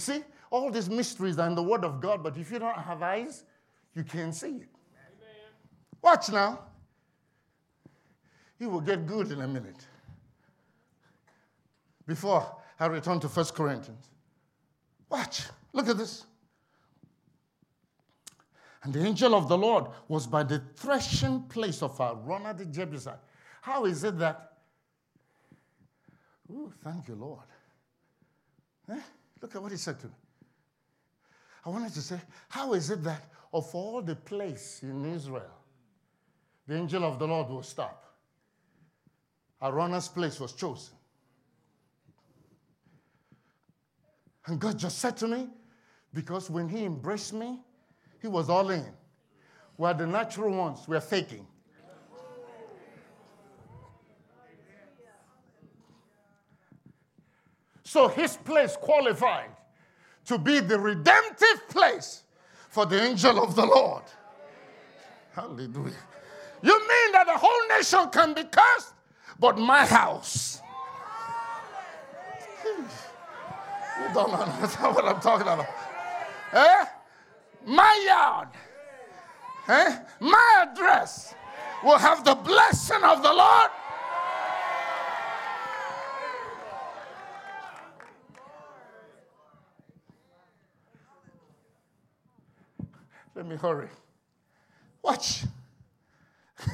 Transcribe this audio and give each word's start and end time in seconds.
You 0.00 0.14
see, 0.14 0.24
all 0.50 0.70
these 0.70 0.88
mysteries 0.88 1.38
are 1.38 1.46
in 1.46 1.54
the 1.54 1.62
Word 1.62 1.84
of 1.84 2.00
God, 2.00 2.22
but 2.22 2.34
if 2.38 2.50
you 2.50 2.58
don't 2.58 2.78
have 2.78 3.02
eyes, 3.02 3.44
you 3.94 4.02
can't 4.02 4.34
see 4.34 4.56
it. 4.56 4.68
Watch 6.00 6.30
now. 6.30 6.60
You 8.58 8.70
will 8.70 8.80
get 8.80 9.06
good 9.06 9.30
in 9.30 9.42
a 9.42 9.46
minute. 9.46 9.86
Before 12.06 12.50
I 12.78 12.86
return 12.86 13.20
to 13.20 13.28
1 13.28 13.44
Corinthians. 13.54 14.08
Watch. 15.10 15.42
Look 15.74 15.86
at 15.86 15.98
this. 15.98 16.24
And 18.82 18.94
the 18.94 19.04
angel 19.04 19.34
of 19.34 19.50
the 19.50 19.58
Lord 19.58 19.84
was 20.08 20.26
by 20.26 20.44
the 20.44 20.62
threshing 20.76 21.42
place 21.42 21.82
of 21.82 21.98
Araunah 21.98 22.56
the 22.56 22.64
Jebusite. 22.64 23.20
How 23.60 23.84
is 23.84 24.02
it 24.02 24.18
that? 24.18 24.52
Ooh, 26.50 26.72
thank 26.82 27.06
you, 27.06 27.16
Lord. 27.16 27.44
Eh? 28.90 28.98
Look 29.40 29.54
at 29.54 29.62
what 29.62 29.72
he 29.72 29.78
said 29.78 29.98
to 30.00 30.06
me. 30.06 30.12
I 31.64 31.70
wanted 31.70 31.92
to 31.94 32.00
say, 32.00 32.20
how 32.48 32.72
is 32.72 32.90
it 32.90 33.02
that 33.04 33.24
of 33.52 33.74
all 33.74 34.00
the 34.02 34.16
place 34.16 34.80
in 34.82 35.04
Israel, 35.04 35.54
the 36.66 36.76
angel 36.76 37.04
of 37.04 37.18
the 37.18 37.26
Lord 37.26 37.48
will 37.48 37.62
stop? 37.62 38.04
Araunah's 39.60 40.08
place 40.08 40.40
was 40.40 40.52
chosen. 40.52 40.94
And 44.46 44.58
God 44.58 44.78
just 44.78 44.98
said 44.98 45.16
to 45.18 45.28
me, 45.28 45.48
because 46.14 46.50
when 46.50 46.68
He 46.68 46.84
embraced 46.84 47.34
me, 47.34 47.60
He 48.20 48.28
was 48.28 48.48
all 48.48 48.70
in. 48.70 48.86
Where 49.76 49.94
the 49.94 50.06
natural 50.06 50.54
ones 50.54 50.86
were 50.88 51.00
faking. 51.00 51.46
So 57.90 58.06
His 58.06 58.36
place 58.36 58.76
qualified 58.76 59.50
to 60.26 60.38
be 60.38 60.60
the 60.60 60.78
redemptive 60.78 61.68
place 61.68 62.22
for 62.68 62.86
the 62.86 63.02
angel 63.02 63.42
of 63.42 63.56
the 63.56 63.66
Lord. 63.66 64.04
Hallelujah. 65.32 66.04
You 66.62 66.78
mean 66.78 67.12
that 67.12 67.26
the 67.26 67.36
whole 67.36 67.76
nation 67.76 68.08
can 68.10 68.32
be 68.32 68.44
cursed, 68.44 68.94
but 69.40 69.58
my 69.58 69.84
house. 69.84 70.60
You 72.64 74.14
don't 74.14 74.34
understand 74.34 74.94
what 74.94 75.04
I'm 75.06 75.20
talking 75.20 75.48
about. 75.48 75.66
Eh? 76.52 76.84
My 77.66 78.04
yard, 78.06 78.48
eh? 79.66 79.98
my 80.20 80.62
address 80.62 81.34
will 81.82 81.98
have 81.98 82.22
the 82.22 82.36
blessing 82.36 83.02
of 83.02 83.24
the 83.24 83.32
Lord. 83.32 83.70
Let 93.40 93.48
me 93.48 93.56
hurry. 93.56 93.88
Watch. 95.02 95.44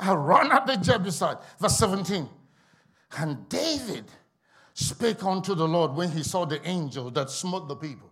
Araunah 0.00 0.64
the 0.64 0.76
Jebusite, 0.76 1.38
verse 1.58 1.76
17. 1.76 2.28
And 3.18 3.48
David 3.48 4.04
spake 4.74 5.24
unto 5.24 5.56
the 5.56 5.66
Lord 5.66 5.96
when 5.96 6.12
he 6.12 6.22
saw 6.22 6.44
the 6.44 6.64
angel 6.64 7.10
that 7.10 7.30
smote 7.30 7.66
the 7.66 7.74
people. 7.74 8.08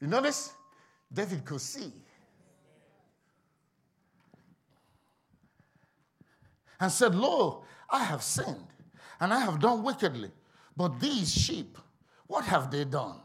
You 0.00 0.08
notice? 0.08 0.54
David 1.12 1.44
could 1.44 1.60
see. 1.60 1.92
And 6.80 6.90
said, 6.90 7.14
Lo, 7.14 7.62
I 7.88 8.02
have 8.02 8.24
sinned, 8.24 8.66
and 9.20 9.32
I 9.32 9.38
have 9.38 9.60
done 9.60 9.84
wickedly. 9.84 10.32
But 10.76 10.98
these 10.98 11.32
sheep, 11.32 11.78
what 12.26 12.44
have 12.44 12.72
they 12.72 12.84
done? 12.84 13.20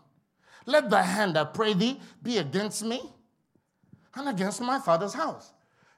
Let 0.66 0.90
thy 0.90 1.02
hand, 1.02 1.38
I 1.38 1.44
pray 1.44 1.74
thee, 1.74 2.00
be 2.22 2.38
against 2.38 2.84
me 2.84 3.02
and 4.16 4.30
against 4.30 4.62
my 4.62 4.80
father's 4.80 5.14
house. 5.14 5.52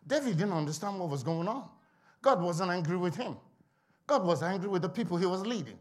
David 0.05 0.37
didn't 0.37 0.53
understand 0.53 0.99
what 0.99 1.09
was 1.09 1.23
going 1.23 1.47
on. 1.47 1.67
God 2.21 2.41
wasn't 2.41 2.71
angry 2.71 2.97
with 2.97 3.15
him, 3.15 3.37
God 4.07 4.23
was 4.25 4.41
angry 4.41 4.69
with 4.69 4.81
the 4.81 4.89
people 4.89 5.17
he 5.17 5.25
was 5.25 5.45
leading 5.45 5.77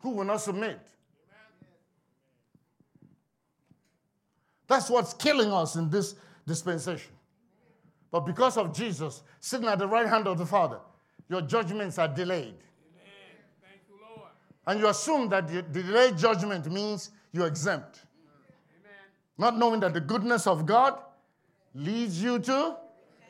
who 0.00 0.10
will 0.10 0.24
not 0.24 0.40
submit. 0.40 0.80
That's 4.66 4.88
what's 4.88 5.14
killing 5.14 5.52
us 5.52 5.76
in 5.76 5.90
this 5.90 6.14
dispensation. 6.46 7.12
But 8.10 8.20
because 8.20 8.56
of 8.56 8.74
Jesus 8.74 9.22
sitting 9.40 9.68
at 9.68 9.78
the 9.78 9.86
right 9.86 10.06
hand 10.06 10.26
of 10.26 10.38
the 10.38 10.46
Father, 10.46 10.78
your 11.28 11.42
judgments 11.42 11.98
are 11.98 12.08
delayed. 12.08 12.54
And 14.66 14.78
you 14.78 14.88
assume 14.88 15.28
that 15.30 15.48
the 15.48 15.62
delayed 15.62 16.18
judgment 16.18 16.70
means 16.70 17.10
you're 17.32 17.46
exempt. 17.46 18.02
Amen. 18.80 18.92
Not 19.38 19.58
knowing 19.58 19.80
that 19.80 19.94
the 19.94 20.00
goodness 20.00 20.46
of 20.46 20.66
God 20.66 20.98
leads 21.74 22.22
you 22.22 22.38
to 22.40 22.76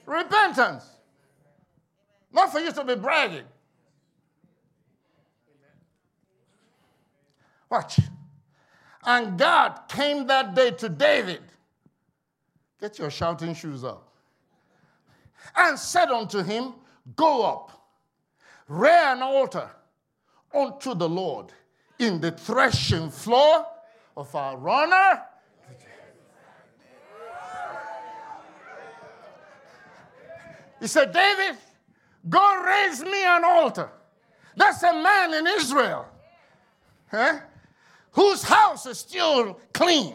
repentance. 0.06 0.84
Not 2.32 2.52
for 2.52 2.58
you 2.58 2.72
to 2.72 2.84
be 2.84 2.94
bragging. 2.94 3.44
Watch. 7.70 8.00
And 9.04 9.38
God 9.38 9.80
came 9.88 10.26
that 10.26 10.54
day 10.54 10.72
to 10.72 10.88
David. 10.88 11.42
Get 12.80 12.98
your 12.98 13.10
shouting 13.10 13.54
shoes 13.54 13.84
up. 13.84 14.12
And 15.56 15.78
said 15.78 16.10
unto 16.10 16.42
him, 16.42 16.74
Go 17.16 17.44
up, 17.44 17.88
rear 18.68 19.12
an 19.12 19.22
altar 19.22 19.70
unto 20.54 20.94
the 20.94 21.08
Lord 21.08 21.52
in 21.98 22.20
the 22.20 22.32
threshing 22.32 23.10
floor 23.10 23.66
of 24.16 24.30
Araunah. 24.32 25.22
He 30.80 30.86
said, 30.86 31.12
David, 31.12 31.58
go 32.28 32.62
raise 32.64 33.02
me 33.02 33.22
an 33.24 33.44
altar. 33.44 33.90
That's 34.56 34.82
a 34.82 34.92
man 34.92 35.34
in 35.34 35.46
Israel. 35.46 36.06
Huh? 37.10 37.40
whose 38.12 38.42
house 38.42 38.86
is 38.86 38.98
still 38.98 39.60
clean, 39.72 40.14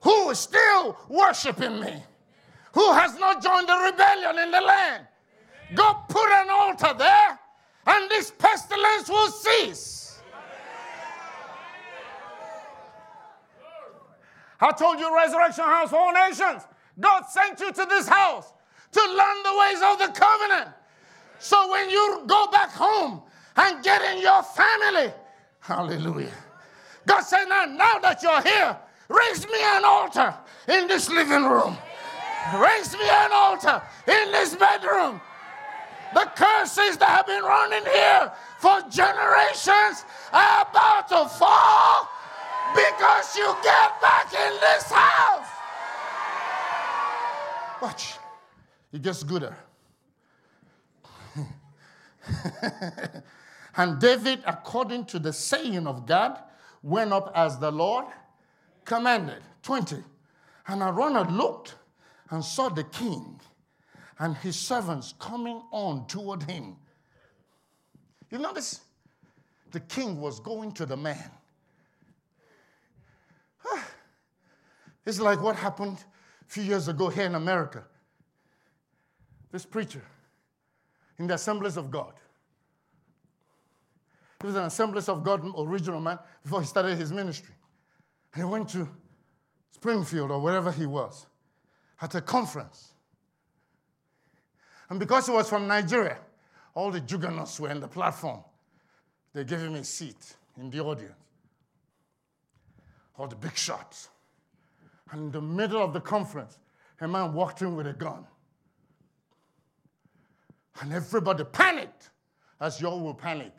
who 0.00 0.30
is 0.30 0.38
still 0.38 0.96
worshiping 1.08 1.80
me, 1.80 2.02
who 2.72 2.92
has 2.92 3.18
not 3.18 3.42
joined 3.42 3.68
the 3.68 3.90
rebellion 3.90 4.38
in 4.38 4.50
the 4.50 4.60
land. 4.60 5.06
Go 5.74 5.94
put 6.08 6.28
an 6.30 6.48
altar 6.50 6.94
there, 6.96 7.38
and 7.86 8.10
this 8.10 8.30
pestilence 8.30 9.08
will 9.08 9.30
cease. 9.30 10.20
I 14.60 14.72
told 14.72 14.98
you, 14.98 15.14
Resurrection 15.14 15.64
House 15.64 15.92
all 15.92 16.12
nations. 16.12 16.62
God 16.98 17.22
sent 17.30 17.60
you 17.60 17.72
to 17.72 17.86
this 17.88 18.08
house 18.08 18.52
to 18.92 19.00
learn 19.00 19.42
the 19.44 19.56
ways 19.60 19.82
of 19.82 19.98
the 19.98 20.20
covenant. 20.20 20.70
So 21.38 21.70
when 21.70 21.88
you 21.88 22.24
go 22.26 22.48
back 22.50 22.70
home 22.72 23.22
and 23.56 23.84
get 23.84 24.02
in 24.12 24.20
your 24.20 24.42
family, 24.42 25.12
hallelujah 25.60 26.32
God 27.08 27.22
said, 27.22 27.46
now, 27.46 27.64
now 27.64 27.98
that 28.00 28.22
you're 28.22 28.42
here, 28.42 28.76
raise 29.08 29.46
me 29.46 29.58
an 29.62 29.82
altar 29.84 30.34
in 30.68 30.86
this 30.86 31.08
living 31.08 31.44
room. 31.44 31.76
Raise 32.54 32.92
me 32.92 33.08
an 33.08 33.30
altar 33.32 33.82
in 34.06 34.30
this 34.30 34.54
bedroom. 34.54 35.20
The 36.14 36.30
curses 36.34 36.96
that 36.98 37.08
have 37.08 37.26
been 37.26 37.42
running 37.42 37.84
here 37.84 38.32
for 38.58 38.80
generations 38.90 40.04
are 40.32 40.66
about 40.70 41.08
to 41.08 41.28
fall 41.28 42.08
because 42.74 43.36
you 43.36 43.54
get 43.62 44.00
back 44.00 44.32
in 44.32 44.52
this 44.60 44.90
house. 44.90 45.48
Watch, 47.82 48.14
it 48.92 49.02
gets 49.02 49.22
gooder. 49.22 49.56
and 53.76 54.00
David, 54.00 54.42
according 54.46 55.04
to 55.06 55.18
the 55.18 55.32
saying 55.32 55.86
of 55.86 56.06
God, 56.06 56.38
went 56.82 57.12
up 57.12 57.30
as 57.34 57.58
the 57.58 57.70
Lord 57.70 58.06
commanded. 58.84 59.42
20. 59.62 59.96
And 60.66 60.82
Araunah 60.82 61.30
looked 61.30 61.74
and 62.30 62.44
saw 62.44 62.68
the 62.68 62.84
king 62.84 63.40
and 64.18 64.36
his 64.38 64.56
servants 64.56 65.14
coming 65.18 65.62
on 65.70 66.06
toward 66.06 66.42
him. 66.44 66.76
You 68.30 68.38
notice 68.38 68.80
the 69.70 69.80
king 69.80 70.20
was 70.20 70.40
going 70.40 70.72
to 70.72 70.86
the 70.86 70.96
man. 70.96 71.30
Ah, 73.66 73.86
it's 75.06 75.20
like 75.20 75.42
what 75.42 75.56
happened 75.56 75.98
a 76.46 76.50
few 76.50 76.62
years 76.62 76.88
ago 76.88 77.08
here 77.08 77.26
in 77.26 77.34
America. 77.34 77.84
This 79.50 79.64
preacher 79.64 80.02
in 81.18 81.26
the 81.26 81.34
assemblies 81.34 81.76
of 81.76 81.90
God 81.90 82.14
he 84.40 84.46
was 84.46 84.56
an 84.56 84.64
Assemblies 84.64 85.08
of 85.08 85.24
God 85.24 85.44
original 85.58 86.00
man 86.00 86.18
before 86.42 86.60
he 86.60 86.66
started 86.66 86.96
his 86.96 87.12
ministry. 87.12 87.54
And 88.32 88.44
he 88.44 88.48
went 88.50 88.68
to 88.70 88.88
Springfield 89.72 90.30
or 90.30 90.40
wherever 90.40 90.70
he 90.70 90.86
was 90.86 91.26
at 92.00 92.14
a 92.14 92.20
conference. 92.20 92.92
And 94.90 94.98
because 94.98 95.26
he 95.26 95.32
was 95.32 95.48
from 95.48 95.66
Nigeria, 95.66 96.18
all 96.74 96.90
the 96.90 97.00
juggernauts 97.00 97.58
were 97.60 97.70
in 97.70 97.80
the 97.80 97.88
platform. 97.88 98.40
They 99.34 99.44
gave 99.44 99.60
him 99.60 99.74
a 99.74 99.84
seat 99.84 100.36
in 100.58 100.70
the 100.70 100.80
audience. 100.80 101.12
All 103.18 103.26
the 103.26 103.36
big 103.36 103.56
shots. 103.56 104.08
And 105.10 105.22
in 105.22 105.30
the 105.32 105.40
middle 105.40 105.82
of 105.82 105.92
the 105.92 106.00
conference, 106.00 106.58
a 107.00 107.08
man 107.08 107.32
walked 107.32 107.62
in 107.62 107.74
with 107.76 107.86
a 107.86 107.92
gun. 107.92 108.26
And 110.80 110.92
everybody 110.92 111.44
panicked, 111.44 112.10
as 112.60 112.80
you 112.80 112.88
all 112.88 113.00
will 113.00 113.14
panic 113.14 113.52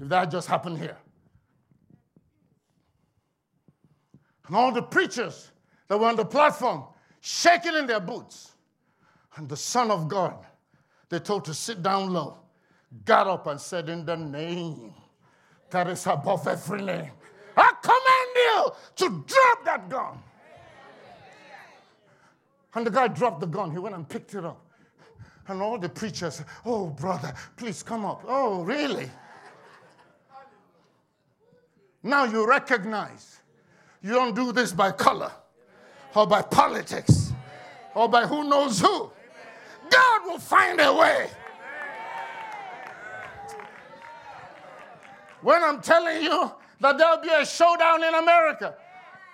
if 0.00 0.08
that 0.08 0.30
just 0.30 0.48
happened 0.48 0.78
here. 0.78 0.96
And 4.46 4.56
all 4.56 4.72
the 4.72 4.82
preachers 4.82 5.50
that 5.88 5.98
were 5.98 6.06
on 6.06 6.16
the 6.16 6.24
platform 6.24 6.84
shaking 7.20 7.74
in 7.74 7.86
their 7.86 8.00
boots. 8.00 8.53
And 9.36 9.48
the 9.48 9.56
Son 9.56 9.90
of 9.90 10.08
God, 10.08 10.46
they 11.08 11.18
told 11.18 11.44
to 11.46 11.54
sit 11.54 11.82
down 11.82 12.12
low, 12.12 12.38
got 13.04 13.26
up 13.26 13.46
and 13.46 13.60
said, 13.60 13.88
In 13.88 14.04
the 14.04 14.16
name 14.16 14.94
that 15.70 15.88
is 15.88 16.06
above 16.06 16.46
every 16.46 16.82
name, 16.82 17.10
I 17.56 17.72
command 17.82 18.34
you 18.36 18.72
to 18.96 19.24
drop 19.26 19.64
that 19.64 19.88
gun. 19.88 20.18
And 22.74 22.86
the 22.86 22.90
guy 22.90 23.08
dropped 23.08 23.40
the 23.40 23.46
gun. 23.46 23.70
He 23.70 23.78
went 23.78 23.94
and 23.94 24.08
picked 24.08 24.34
it 24.34 24.44
up. 24.44 24.60
And 25.46 25.60
all 25.60 25.78
the 25.78 25.88
preachers, 25.88 26.42
oh, 26.64 26.86
brother, 26.86 27.34
please 27.56 27.82
come 27.82 28.04
up. 28.04 28.24
Oh, 28.26 28.62
really? 28.62 29.10
Now 32.02 32.24
you 32.24 32.46
recognize 32.46 33.40
you 34.02 34.12
don't 34.12 34.34
do 34.34 34.52
this 34.52 34.72
by 34.72 34.90
color 34.92 35.32
or 36.14 36.26
by 36.26 36.42
politics 36.42 37.32
or 37.94 38.08
by 38.08 38.26
who 38.26 38.48
knows 38.48 38.80
who. 38.80 39.10
God 39.94 40.24
will 40.24 40.38
find 40.38 40.80
a 40.80 40.92
way. 40.92 41.30
When 45.42 45.62
I'm 45.62 45.80
telling 45.80 46.22
you 46.22 46.50
that 46.80 46.98
there'll 46.98 47.20
be 47.20 47.28
a 47.28 47.44
showdown 47.44 48.02
in 48.02 48.14
America, 48.14 48.74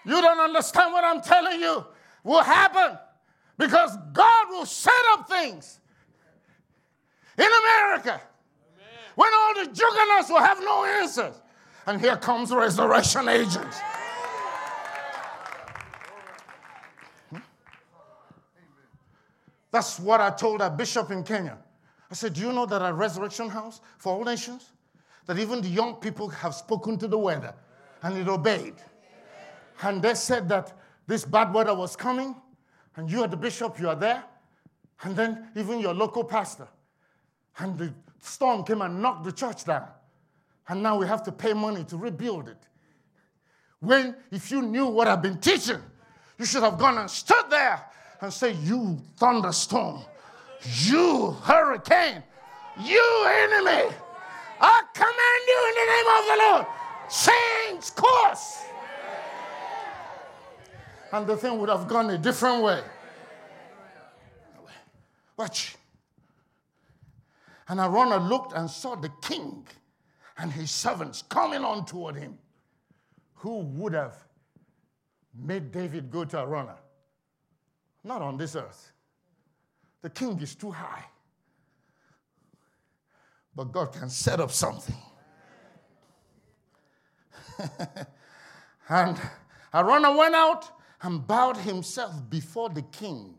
you 0.05 0.21
don't 0.21 0.41
understand 0.41 0.93
what 0.93 1.05
I'm 1.05 1.23
telling 1.23 1.61
you 1.61 1.87
will 2.25 2.43
happen 2.43 2.99
because 3.57 3.97
God 4.13 4.49
will 4.51 4.67
set 4.67 4.93
up 5.13 5.29
things 5.29 5.79
in 7.39 7.47
America 7.47 8.21
when 9.15 9.31
all 9.33 9.55
the 9.55 9.71
juggernauts 9.73 10.29
will 10.29 10.41
have 10.41 10.59
no 10.61 10.85
answers. 10.85 11.41
And 11.87 12.01
here 12.01 12.17
comes 12.17 12.51
resurrection 12.51 13.29
agents. 13.29 13.81
That's 19.71 20.01
what 20.01 20.21
I 20.21 20.31
told 20.31 20.63
our 20.63 20.71
bishop 20.71 21.11
in 21.11 21.23
Kenya. 21.23 21.59
I 22.11 22.15
said, 22.15 22.35
Do 22.35 22.41
you 22.41 22.53
know 22.53 22.67
that 22.67 22.83
a 22.83 22.93
resurrection 22.93 23.49
house 23.49 23.81
for 23.99 24.15
all 24.15 24.25
nations? 24.25 24.73
That 25.27 25.39
even 25.39 25.61
the 25.61 25.69
young 25.69 25.97
people 25.97 26.29
have 26.29 26.55
spoken 26.55 26.99
to 26.99 27.07
the 27.07 27.19
weather 27.19 27.55
and 28.03 28.17
it 28.17 28.29
obeyed. 28.29 28.75
And 29.83 30.03
they 30.03 30.15
said 30.15 30.49
that 30.49 30.73
this 31.07 31.25
bad 31.25 31.55
weather 31.55 31.75
was 31.75 31.97
coming, 31.97 32.37
and 32.97 33.11
you 33.11 33.23
are 33.23 33.29
the 33.29 33.37
bishop, 33.37 33.79
you 33.81 33.89
are 33.89 33.97
there. 33.97 34.23
And 35.03 35.17
then 35.17 35.49
even 35.57 35.81
your 35.81 35.95
local 35.95 36.25
pastor. 36.25 36.69
And 37.59 37.79
the 37.79 37.93
storm 38.21 38.65
came 38.65 38.83
and 38.83 39.01
knocked 39.01 39.25
the 39.25 39.33
church 39.33 39.65
down. 39.65 39.89
And 40.69 40.83
now 40.83 40.99
we 40.99 41.07
have 41.07 41.23
to 41.25 41.33
pay 41.33 41.53
money 41.53 41.85
to 41.85 41.97
rebuild 41.97 42.49
it. 42.49 42.59
When, 43.81 44.15
if 44.31 44.51
you 44.51 44.63
knew 44.63 44.87
what 44.87 45.09
I've 45.09 45.23
been 45.23 45.39
teaching, 45.39 45.81
you 46.39 46.45
should 46.45 46.63
have 46.63 46.79
gone 46.79 46.99
and 46.99 47.11
stood 47.11 47.45
there 47.49 47.90
and 48.21 48.33
say, 48.33 48.53
You 48.53 48.99
thunderstorm, 49.17 50.03
you 50.83 51.37
hurricane, 51.43 52.23
you 52.79 53.25
enemy, 53.27 53.95
I 54.61 54.83
command 54.95 55.43
you 55.49 55.59
in 55.69 55.75
the 55.81 55.87
name 55.93 56.09
of 56.19 56.25
the 56.27 56.37
Lord, 56.45 56.67
change 57.11 57.95
course. 57.95 58.63
And 61.13 61.27
the 61.27 61.37
thing 61.37 61.59
would 61.59 61.69
have 61.69 61.89
gone 61.89 62.11
a 62.11 62.19
different 62.19 62.63
way. 62.63 62.83
Watch. 65.37 65.77
And 67.69 67.81
Araunah 67.81 68.29
looked 68.29 68.53
and 68.53 68.71
saw 68.71 68.95
the 68.95 69.11
king 69.23 69.67
and 70.37 70.53
his 70.53 70.71
servants 70.71 71.23
coming 71.23 71.65
on 71.65 71.85
toward 71.85 72.17
him. 72.17 72.39
Who 73.37 73.61
would 73.61 73.95
have 73.95 74.15
made 75.35 75.73
David 75.73 76.11
go 76.11 76.25
to 76.25 76.37
Araunah? 76.37 76.77
Not 78.03 78.23
on 78.23 78.37
this 78.37 78.57
earth. 78.57 78.93
The 80.03 80.11
king 80.11 80.41
is 80.41 80.55
too 80.55 80.71
high. 80.71 81.05
But 83.55 83.73
God 83.73 83.93
can 83.93 84.09
set 84.09 84.41
up 84.41 84.51
something. 84.51 84.97
and 88.89 89.21
Araunah 89.75 90.17
went 90.17 90.35
out 90.35 90.71
and 91.03 91.27
bowed 91.27 91.57
himself 91.59 92.15
before 92.31 92.69
the 92.69 92.83
king 92.83 93.35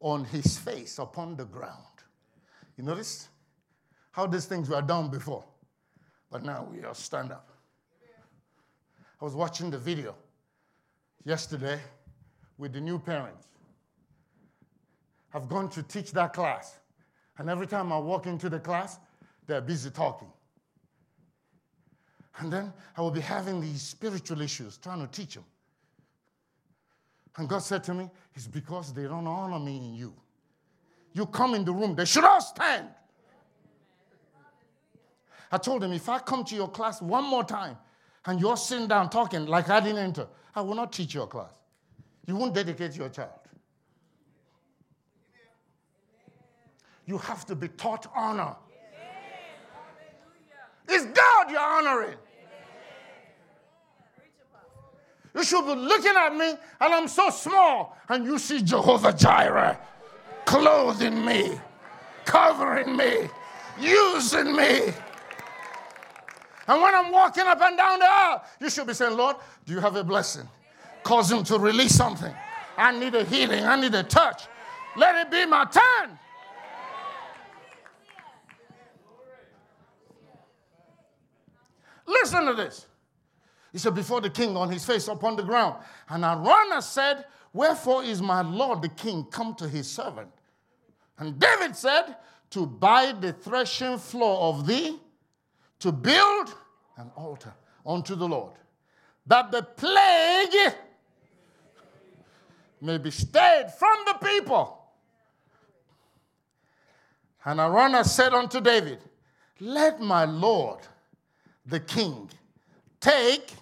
on 0.00 0.24
his 0.24 0.58
face 0.58 0.98
upon 0.98 1.36
the 1.36 1.44
ground. 1.44 1.76
You 2.76 2.84
notice 2.84 3.28
how 4.10 4.26
these 4.26 4.46
things 4.46 4.68
were 4.68 4.82
done 4.82 5.08
before, 5.08 5.44
but 6.30 6.44
now 6.44 6.68
we 6.70 6.84
are 6.84 6.94
stand 6.94 7.32
up. 7.32 7.48
I 9.20 9.24
was 9.24 9.34
watching 9.34 9.70
the 9.70 9.78
video 9.78 10.14
yesterday 11.24 11.80
with 12.58 12.72
the 12.72 12.80
new 12.80 12.98
parents. 12.98 13.46
I've 15.34 15.48
gone 15.48 15.68
to 15.70 15.82
teach 15.82 16.12
that 16.12 16.32
class. 16.32 16.78
And 17.38 17.48
every 17.48 17.66
time 17.66 17.92
I 17.92 17.98
walk 17.98 18.26
into 18.26 18.48
the 18.48 18.58
class, 18.58 18.98
they're 19.46 19.60
busy 19.60 19.90
talking. 19.90 20.28
And 22.38 22.52
then 22.52 22.72
I 22.96 23.00
will 23.00 23.10
be 23.10 23.20
having 23.20 23.60
these 23.60 23.82
spiritual 23.82 24.40
issues, 24.40 24.78
trying 24.78 25.00
to 25.00 25.06
teach 25.06 25.34
them. 25.34 25.44
And 27.36 27.48
God 27.48 27.60
said 27.60 27.82
to 27.84 27.94
me, 27.94 28.10
It's 28.34 28.46
because 28.46 28.92
they 28.92 29.04
don't 29.04 29.26
honor 29.26 29.58
me 29.58 29.76
in 29.76 29.94
you. 29.94 30.14
You 31.14 31.26
come 31.26 31.54
in 31.54 31.64
the 31.64 31.72
room, 31.72 31.94
they 31.94 32.04
should 32.04 32.24
all 32.24 32.40
stand. 32.40 32.88
I 35.50 35.58
told 35.58 35.84
him, 35.84 35.92
if 35.92 36.08
I 36.08 36.18
come 36.18 36.44
to 36.44 36.54
your 36.54 36.68
class 36.68 37.02
one 37.02 37.24
more 37.24 37.44
time 37.44 37.76
and 38.24 38.40
you're 38.40 38.56
sitting 38.56 38.88
down 38.88 39.10
talking 39.10 39.44
like 39.44 39.68
I 39.68 39.80
didn't 39.80 39.98
enter, 39.98 40.26
I 40.54 40.62
will 40.62 40.74
not 40.74 40.92
teach 40.92 41.12
your 41.14 41.26
class. 41.26 41.52
You 42.26 42.36
won't 42.36 42.54
dedicate 42.54 42.96
your 42.96 43.10
child. 43.10 43.41
You 47.06 47.18
have 47.18 47.44
to 47.46 47.54
be 47.54 47.68
taught 47.68 48.06
honor. 48.14 48.54
It's 50.88 51.04
God 51.06 51.50
you're 51.50 51.60
honoring. 51.60 52.16
You 55.34 55.44
should 55.44 55.64
be 55.64 55.74
looking 55.74 56.14
at 56.14 56.34
me, 56.34 56.50
and 56.80 56.94
I'm 56.94 57.08
so 57.08 57.30
small, 57.30 57.96
and 58.08 58.24
you 58.24 58.38
see 58.38 58.60
Jehovah 58.62 59.12
Jireh 59.12 59.78
clothing 60.44 61.24
me, 61.24 61.58
covering 62.24 62.96
me, 62.96 63.28
using 63.80 64.54
me. 64.54 64.92
And 66.68 66.80
when 66.80 66.94
I'm 66.94 67.10
walking 67.10 67.44
up 67.44 67.60
and 67.60 67.76
down 67.76 67.98
the 67.98 68.06
aisle, 68.08 68.44
you 68.60 68.70
should 68.70 68.86
be 68.86 68.94
saying, 68.94 69.16
Lord, 69.16 69.36
do 69.64 69.72
you 69.72 69.80
have 69.80 69.96
a 69.96 70.04
blessing? 70.04 70.46
Cause 71.02 71.32
him 71.32 71.42
to 71.44 71.58
release 71.58 71.94
something. 71.94 72.32
I 72.76 72.98
need 72.98 73.14
a 73.14 73.24
healing, 73.24 73.64
I 73.64 73.80
need 73.80 73.94
a 73.94 74.02
touch. 74.02 74.44
Let 74.96 75.26
it 75.26 75.30
be 75.30 75.46
my 75.46 75.64
turn. 75.64 76.18
Listen 82.20 82.46
to 82.46 82.54
this. 82.54 82.86
He 83.72 83.78
said, 83.78 83.94
Before 83.94 84.20
the 84.20 84.30
king 84.30 84.56
on 84.56 84.70
his 84.70 84.84
face 84.84 85.08
upon 85.08 85.36
the 85.36 85.42
ground. 85.42 85.82
And 86.08 86.24
Araunah 86.24 86.82
said, 86.82 87.24
Wherefore 87.52 88.02
is 88.04 88.22
my 88.22 88.42
lord 88.42 88.82
the 88.82 88.88
king 88.88 89.24
come 89.30 89.54
to 89.56 89.68
his 89.68 89.88
servant? 89.88 90.28
And 91.18 91.38
David 91.38 91.76
said, 91.76 92.16
To 92.50 92.66
buy 92.66 93.12
the 93.18 93.32
threshing 93.32 93.98
floor 93.98 94.54
of 94.54 94.66
thee, 94.66 94.98
to 95.80 95.92
build 95.92 96.54
an 96.96 97.10
altar 97.16 97.52
unto 97.84 98.14
the 98.14 98.28
Lord, 98.28 98.52
that 99.26 99.50
the 99.50 99.62
plague 99.62 100.74
may 102.80 102.98
be 102.98 103.10
stayed 103.10 103.66
from 103.78 103.98
the 104.06 104.14
people. 104.26 104.78
And 107.44 107.58
Araunah 107.58 108.04
said 108.04 108.32
unto 108.32 108.60
David, 108.60 109.00
Let 109.60 110.00
my 110.00 110.24
Lord 110.24 110.80
the 111.66 111.80
king, 111.80 112.28
Take 113.02 113.52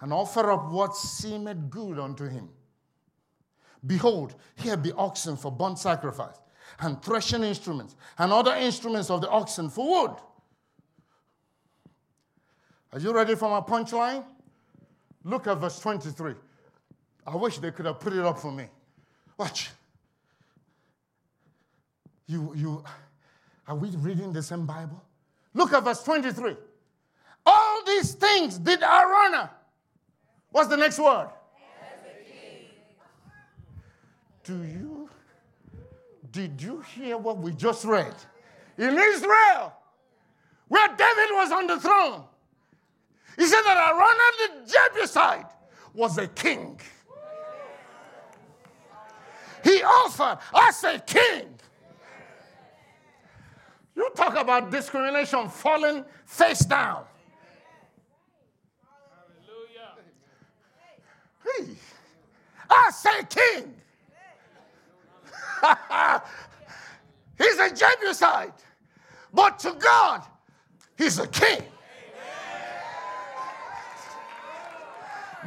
and 0.00 0.12
offer 0.12 0.50
up 0.50 0.70
what 0.70 0.96
seemed 0.96 1.70
good 1.70 1.98
unto 1.98 2.26
him. 2.26 2.48
Behold, 3.86 4.34
here 4.56 4.76
be 4.76 4.90
oxen 4.92 5.36
for 5.36 5.52
burnt 5.52 5.78
sacrifice, 5.78 6.36
and 6.80 7.00
threshing 7.02 7.44
instruments, 7.44 7.94
and 8.18 8.32
other 8.32 8.54
instruments 8.54 9.10
of 9.10 9.20
the 9.20 9.28
oxen 9.28 9.68
for 9.68 10.08
wood. 10.08 10.16
Are 12.94 12.98
you 12.98 13.12
ready 13.12 13.34
for 13.34 13.50
my 13.50 13.60
punchline? 13.60 14.24
Look 15.24 15.46
at 15.46 15.58
verse 15.58 15.78
23. 15.78 16.34
I 17.26 17.36
wish 17.36 17.58
they 17.58 17.70
could 17.70 17.86
have 17.86 18.00
put 18.00 18.14
it 18.14 18.24
up 18.24 18.38
for 18.38 18.50
me. 18.50 18.64
Watch. 19.36 19.70
You, 22.26 22.52
you, 22.56 22.84
are 23.68 23.76
we 23.76 23.90
reading 23.90 24.32
the 24.32 24.42
same 24.42 24.64
Bible? 24.64 25.02
Look 25.54 25.72
at 25.72 25.84
verse 25.84 26.02
23. 26.02 26.56
All 27.44 27.84
these 27.86 28.12
things 28.14 28.58
did 28.58 28.80
Araunah. 28.80 29.50
What's 30.50 30.68
the 30.68 30.76
next 30.76 30.98
word? 30.98 31.28
Do 34.44 34.62
you 34.62 35.08
did 36.30 36.60
you 36.62 36.80
hear 36.94 37.18
what 37.18 37.38
we 37.38 37.52
just 37.52 37.84
read? 37.84 38.14
In 38.78 38.98
Israel, 38.98 39.74
where 40.68 40.88
David 40.88 41.30
was 41.32 41.52
on 41.52 41.66
the 41.66 41.78
throne, 41.78 42.24
he 43.36 43.46
said 43.46 43.62
that 43.62 43.76
Araunah 43.76 44.64
the 44.64 44.72
Jebusite 44.72 45.52
was 45.94 46.18
a 46.18 46.26
king. 46.28 46.80
He 49.62 49.82
offered 49.82 50.38
as 50.54 50.82
a 50.84 50.98
king. 50.98 51.54
You 53.94 54.10
talk 54.16 54.36
about 54.36 54.70
discrimination 54.70 55.48
falling 55.48 56.04
face 56.24 56.60
down. 56.60 57.04
Hallelujah. 59.44 59.92
Hey, 61.44 61.76
I 62.70 62.90
say 62.90 63.24
king. 63.28 63.74
he's 67.38 67.58
a 67.58 67.70
Jebusite. 67.70 68.64
But 69.32 69.58
to 69.60 69.72
God, 69.72 70.22
he's 70.96 71.18
a 71.18 71.26
king. 71.26 71.62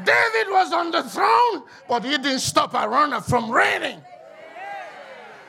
David 0.04 0.52
was 0.52 0.74
on 0.74 0.92
the 0.92 1.04
throne, 1.04 1.64
but 1.88 2.04
he 2.04 2.12
didn't 2.12 2.40
stop 2.40 2.74
Araunah 2.74 3.24
from 3.24 3.50
reigning. 3.50 4.02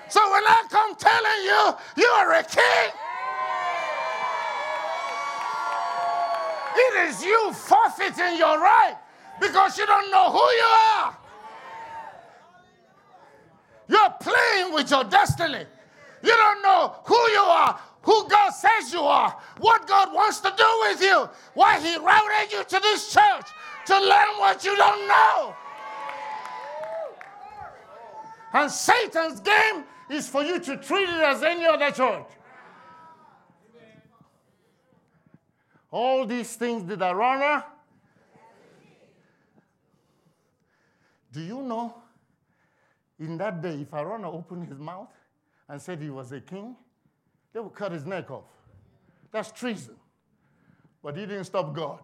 So 0.09 0.21
when 0.31 0.43
I 0.45 0.63
come 0.71 0.95
telling 0.95 1.43
you, 1.45 2.05
you 2.05 2.09
are 2.09 2.33
a 2.33 2.43
king, 2.45 2.93
it 6.77 7.09
is 7.09 7.25
you 7.25 7.53
forfeiting 7.53 8.39
your 8.39 8.61
right 8.61 8.97
because 9.41 9.79
you 9.79 9.87
don't 9.87 10.11
know 10.11 10.31
who 10.31 10.39
you 10.39 10.71
are. 10.95 11.17
You're 13.89 14.15
playing 14.21 14.75
with 14.75 14.91
your 14.91 15.05
destiny. 15.05 15.65
You 16.23 16.33
don't 16.33 16.63
know 16.63 16.97
who 17.05 17.15
you 17.31 17.41
are, 17.41 17.79
who 18.03 18.29
God 18.29 18.51
says 18.51 18.93
you 18.93 19.01
are, 19.01 19.37
what 19.59 19.87
God 19.87 20.13
wants 20.13 20.41
to 20.41 20.53
do 20.57 20.79
with 20.83 21.01
you, 21.01 21.29
why 21.55 21.79
He 21.81 21.97
routed 21.97 22.53
you 22.53 22.65
to 22.65 22.81
this 22.81 23.13
church 23.13 23.49
to 23.87 24.01
learn 24.01 24.39
what 24.39 24.65
you 24.65 24.75
don't 24.77 25.09
know. 25.09 25.55
And 28.53 28.71
Satan's 28.71 29.41
game 29.41 29.85
is 30.11 30.29
for 30.29 30.43
you 30.43 30.59
to 30.61 30.77
treat 30.77 31.09
it 31.09 31.23
as 31.23 31.43
any 31.43 31.67
other 31.67 31.91
church. 31.91 32.27
All 35.91 36.27
these 36.27 36.55
things 36.57 36.83
did 36.83 37.01
Araunah. 37.01 37.65
Do 41.33 41.41
you 41.43 41.63
know 41.63 41.95
in 43.19 43.39
that 43.39 43.63
day, 43.63 43.81
if 43.81 43.91
Araunah 43.91 44.33
opened 44.33 44.69
his 44.69 44.79
mouth 44.79 45.09
and 45.69 45.81
said 45.81 46.01
he 46.01 46.11
was 46.11 46.33
a 46.33 46.41
king, 46.41 46.77
they 47.53 47.61
would 47.61 47.75
cut 47.75 47.93
his 47.93 48.05
neck 48.05 48.31
off. 48.31 48.45
That's 49.33 49.51
treason. 49.51 49.97
But 51.03 51.17
he 51.17 51.23
didn't 51.23 51.45
stop 51.45 51.75
God. 51.75 52.01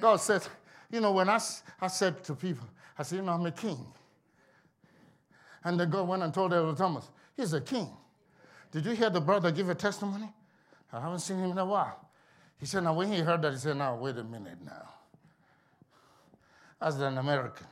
God 0.00 0.16
said, 0.16 0.42
you 0.90 1.00
know, 1.00 1.12
when 1.12 1.28
I, 1.28 1.38
I 1.80 1.86
said 1.86 2.22
to 2.24 2.34
people, 2.34 2.66
I 2.98 3.02
said, 3.02 3.16
you 3.16 3.22
know, 3.22 3.32
I'm 3.32 3.46
a 3.46 3.52
king. 3.52 3.78
And 5.64 5.78
then 5.78 5.90
God 5.90 6.08
went 6.08 6.22
and 6.22 6.34
told 6.34 6.52
Elder 6.52 6.76
Thomas, 6.76 7.10
he's 7.36 7.52
a 7.52 7.60
king. 7.60 7.88
Did 8.70 8.86
you 8.86 8.92
hear 8.92 9.10
the 9.10 9.20
brother 9.20 9.50
give 9.50 9.68
a 9.68 9.74
testimony? 9.74 10.28
I 10.92 11.00
haven't 11.00 11.20
seen 11.20 11.38
him 11.38 11.52
in 11.52 11.58
a 11.58 11.64
while. 11.64 12.08
He 12.58 12.66
said, 12.66 12.84
now 12.84 12.94
when 12.94 13.10
he 13.10 13.20
heard 13.20 13.42
that, 13.42 13.52
he 13.52 13.58
said, 13.58 13.76
now 13.76 13.96
wait 13.96 14.16
a 14.16 14.24
minute 14.24 14.58
now 14.64 14.88
as 16.82 17.00
an 17.00 17.16
American. 17.18 17.66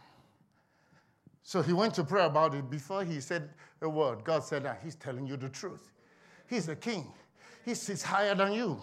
So 1.42 1.62
he 1.62 1.72
went 1.72 1.94
to 1.94 2.04
pray 2.04 2.24
about 2.24 2.54
it. 2.54 2.70
Before 2.70 3.04
he 3.04 3.20
said 3.20 3.50
a 3.82 3.88
word, 3.88 4.24
God 4.24 4.44
said, 4.44 4.64
ah, 4.66 4.76
He's 4.82 4.94
telling 4.94 5.26
you 5.26 5.36
the 5.36 5.48
truth. 5.48 5.90
He's 6.46 6.68
a 6.68 6.76
king, 6.76 7.06
he 7.64 7.74
sits 7.74 8.02
higher 8.02 8.34
than 8.34 8.52
you. 8.52 8.80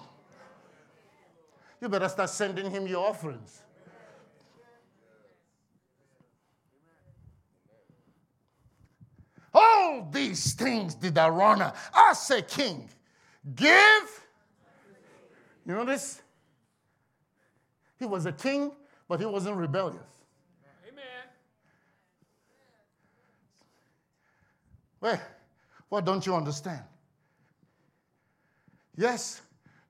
You 1.81 1.89
better 1.89 2.09
start 2.09 2.29
sending 2.29 2.71
him 2.71 2.87
your 2.87 3.07
offerings. 3.07 3.61
All 9.87 10.05
these 10.11 10.53
things 10.53 10.95
did 10.95 11.17
Araunah 11.17 11.73
as 11.95 12.29
a 12.31 12.41
king 12.41 12.89
give. 13.55 14.25
You 15.65 15.75
know 15.75 15.85
this? 15.85 16.21
He 17.97 18.05
was 18.05 18.25
a 18.25 18.33
king, 18.33 18.71
but 19.07 19.21
he 19.21 19.25
wasn't 19.25 19.55
rebellious. 19.55 20.03
Amen. 20.87 21.03
Well, 24.99 25.21
what 25.87 26.03
don't 26.03 26.25
you 26.25 26.35
understand? 26.35 26.83
Yes, 28.97 29.41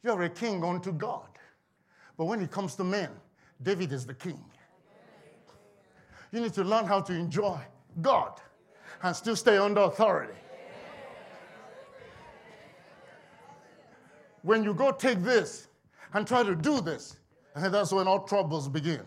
you're 0.04 0.22
a 0.22 0.30
king 0.30 0.64
unto 0.64 0.92
God. 0.92 1.28
But 2.18 2.26
when 2.26 2.42
it 2.42 2.52
comes 2.52 2.76
to 2.76 2.84
men, 2.84 3.10
David 3.64 3.92
is 3.92 4.06
the 4.06 4.14
king. 4.14 4.44
You 6.32 6.42
need 6.42 6.54
to 6.54 6.64
learn 6.64 6.86
how 6.86 7.02
to 7.02 7.14
enjoy 7.14 7.60
God 8.00 8.40
and 9.04 9.16
still 9.16 9.36
stay 9.36 9.58
under 9.58 9.82
authority. 9.82 10.34
When 14.42 14.64
you 14.64 14.74
go 14.74 14.92
take 14.92 15.24
this 15.24 15.68
and 16.14 16.26
try 16.26 16.44
to 16.44 16.56
do 16.56 16.82
this, 16.82 17.18
that's 17.56 17.92
when 17.92 18.08
all 18.08 18.24
troubles 18.24 18.70
begin. 18.70 19.02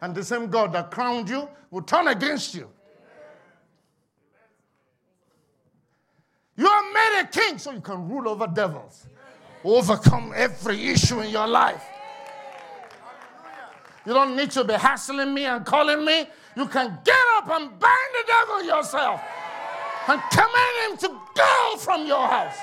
And 0.00 0.14
the 0.14 0.24
same 0.24 0.48
God 0.48 0.72
that 0.72 0.90
crowned 0.90 1.28
you 1.28 1.48
will 1.70 1.82
turn 1.82 2.08
against 2.08 2.54
you. 2.54 2.68
You 6.56 6.66
are 6.66 6.92
made 6.92 7.20
a 7.22 7.26
king 7.26 7.58
so 7.58 7.72
you 7.72 7.80
can 7.80 8.08
rule 8.08 8.28
over 8.28 8.46
devils, 8.46 9.06
overcome 9.64 10.32
every 10.36 10.88
issue 10.88 11.20
in 11.20 11.30
your 11.30 11.46
life. 11.46 11.82
You 14.06 14.12
don't 14.12 14.36
need 14.36 14.50
to 14.52 14.64
be 14.64 14.74
hassling 14.74 15.32
me 15.32 15.46
and 15.46 15.64
calling 15.64 16.04
me. 16.04 16.26
You 16.56 16.66
can 16.66 16.98
get 17.04 17.16
up 17.36 17.48
and 17.48 17.78
bind 17.78 18.12
the 18.12 18.24
devil 18.26 18.62
yourself 18.64 19.20
and 20.08 20.20
command 20.30 20.90
him 20.90 20.96
to 20.98 21.08
go 21.34 21.76
from 21.78 22.06
your 22.06 22.26
house. 22.26 22.56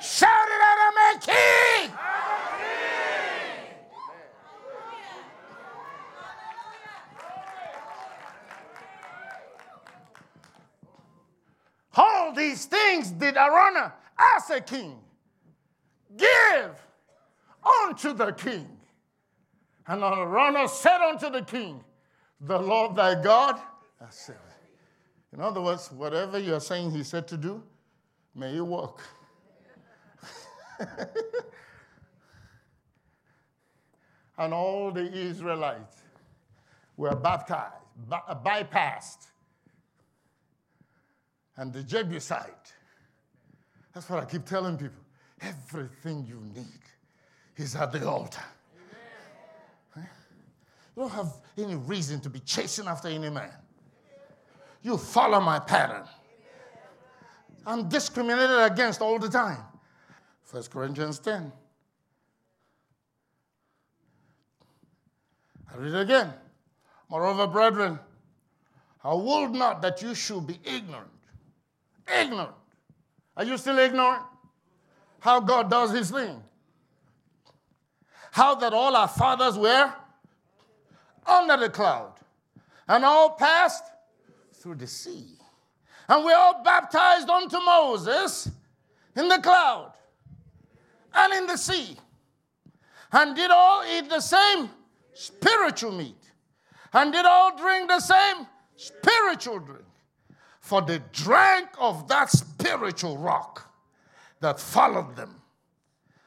Shout 0.00 0.28
it 0.30 0.60
out, 0.62 0.78
I'm 0.80 1.16
a 1.16 1.20
king. 1.20 1.92
All 11.98 12.32
these 12.34 12.66
things 12.66 13.10
did 13.10 13.36
Araunah 13.36 13.92
as 14.36 14.50
a 14.50 14.60
king 14.60 14.98
give 16.16 16.85
unto 17.84 18.12
the 18.12 18.32
king. 18.32 18.68
And 19.86 20.02
Araunah 20.02 20.68
said 20.68 21.00
unto 21.00 21.30
the 21.30 21.42
king, 21.42 21.82
The 22.40 22.58
Lord 22.58 22.96
thy 22.96 23.20
God 23.20 23.60
has 24.00 24.14
said. 24.14 24.36
In 25.32 25.40
other 25.40 25.60
words, 25.60 25.90
whatever 25.92 26.38
you're 26.38 26.60
saying 26.60 26.90
he 26.90 27.02
said 27.02 27.28
to 27.28 27.36
do, 27.36 27.62
may 28.34 28.56
it 28.56 28.66
work. 28.66 29.00
and 34.38 34.52
all 34.54 34.90
the 34.90 35.12
Israelites 35.12 36.02
were 36.96 37.14
baptized, 37.14 37.74
uh, 38.10 38.34
bypassed 38.34 39.28
and 41.56 41.72
the 41.72 41.82
Jebusite. 41.82 42.72
That's 43.94 44.08
what 44.10 44.22
I 44.22 44.26
keep 44.26 44.44
telling 44.44 44.76
people. 44.76 45.02
Everything 45.40 46.24
you 46.26 46.42
need 46.54 46.85
is 47.56 47.74
at 47.74 47.92
the 47.92 48.08
altar. 48.08 48.42
You 49.96 51.02
don't 51.02 51.10
have 51.10 51.32
any 51.58 51.74
reason 51.74 52.20
to 52.20 52.30
be 52.30 52.40
chasing 52.40 52.86
after 52.86 53.08
any 53.08 53.28
man. 53.28 53.52
You 54.82 54.96
follow 54.96 55.40
my 55.40 55.58
pattern. 55.58 56.04
I'm 57.66 57.88
discriminated 57.88 58.72
against 58.72 59.02
all 59.02 59.18
the 59.18 59.28
time. 59.28 59.58
1 60.50 60.62
Corinthians 60.64 61.18
10. 61.18 61.52
I 65.72 65.76
read 65.76 65.92
it 65.92 66.00
again. 66.00 66.32
Moreover, 67.10 67.46
brethren, 67.46 67.98
I 69.04 69.12
would 69.12 69.50
not 69.50 69.82
that 69.82 70.00
you 70.00 70.14
should 70.14 70.46
be 70.46 70.58
ignorant 70.64 71.10
Ignorant. 72.08 72.50
Are 73.36 73.44
you 73.44 73.58
still 73.58 73.78
ignorant? 73.78 74.22
How 75.18 75.40
God 75.40 75.70
does 75.70 75.90
his 75.90 76.10
thing. 76.10 76.42
How 78.36 78.54
that 78.56 78.74
all 78.74 78.94
our 78.94 79.08
fathers 79.08 79.56
were 79.56 79.90
under 81.26 81.56
the 81.56 81.70
cloud 81.70 82.12
and 82.86 83.02
all 83.02 83.30
passed 83.30 83.84
through 84.52 84.74
the 84.74 84.86
sea 84.86 85.38
And 86.06 86.22
we 86.22 86.34
all 86.34 86.62
baptized 86.62 87.30
unto 87.30 87.58
Moses 87.60 88.50
in 89.16 89.28
the 89.28 89.38
cloud 89.38 89.94
and 91.14 91.32
in 91.32 91.46
the 91.46 91.56
sea, 91.56 91.96
and 93.10 93.34
did 93.34 93.50
all 93.50 93.82
eat 93.86 94.10
the 94.10 94.20
same 94.20 94.68
spiritual 95.14 95.92
meat, 95.92 96.30
and 96.92 97.14
did 97.14 97.24
all 97.24 97.56
drink 97.56 97.88
the 97.88 98.00
same 98.00 98.46
spiritual 98.76 99.60
drink. 99.60 99.80
For 100.60 100.82
they 100.82 101.00
drank 101.10 101.68
of 101.78 102.06
that 102.08 102.28
spiritual 102.28 103.16
rock 103.16 103.72
that 104.40 104.60
followed 104.60 105.16
them. 105.16 105.40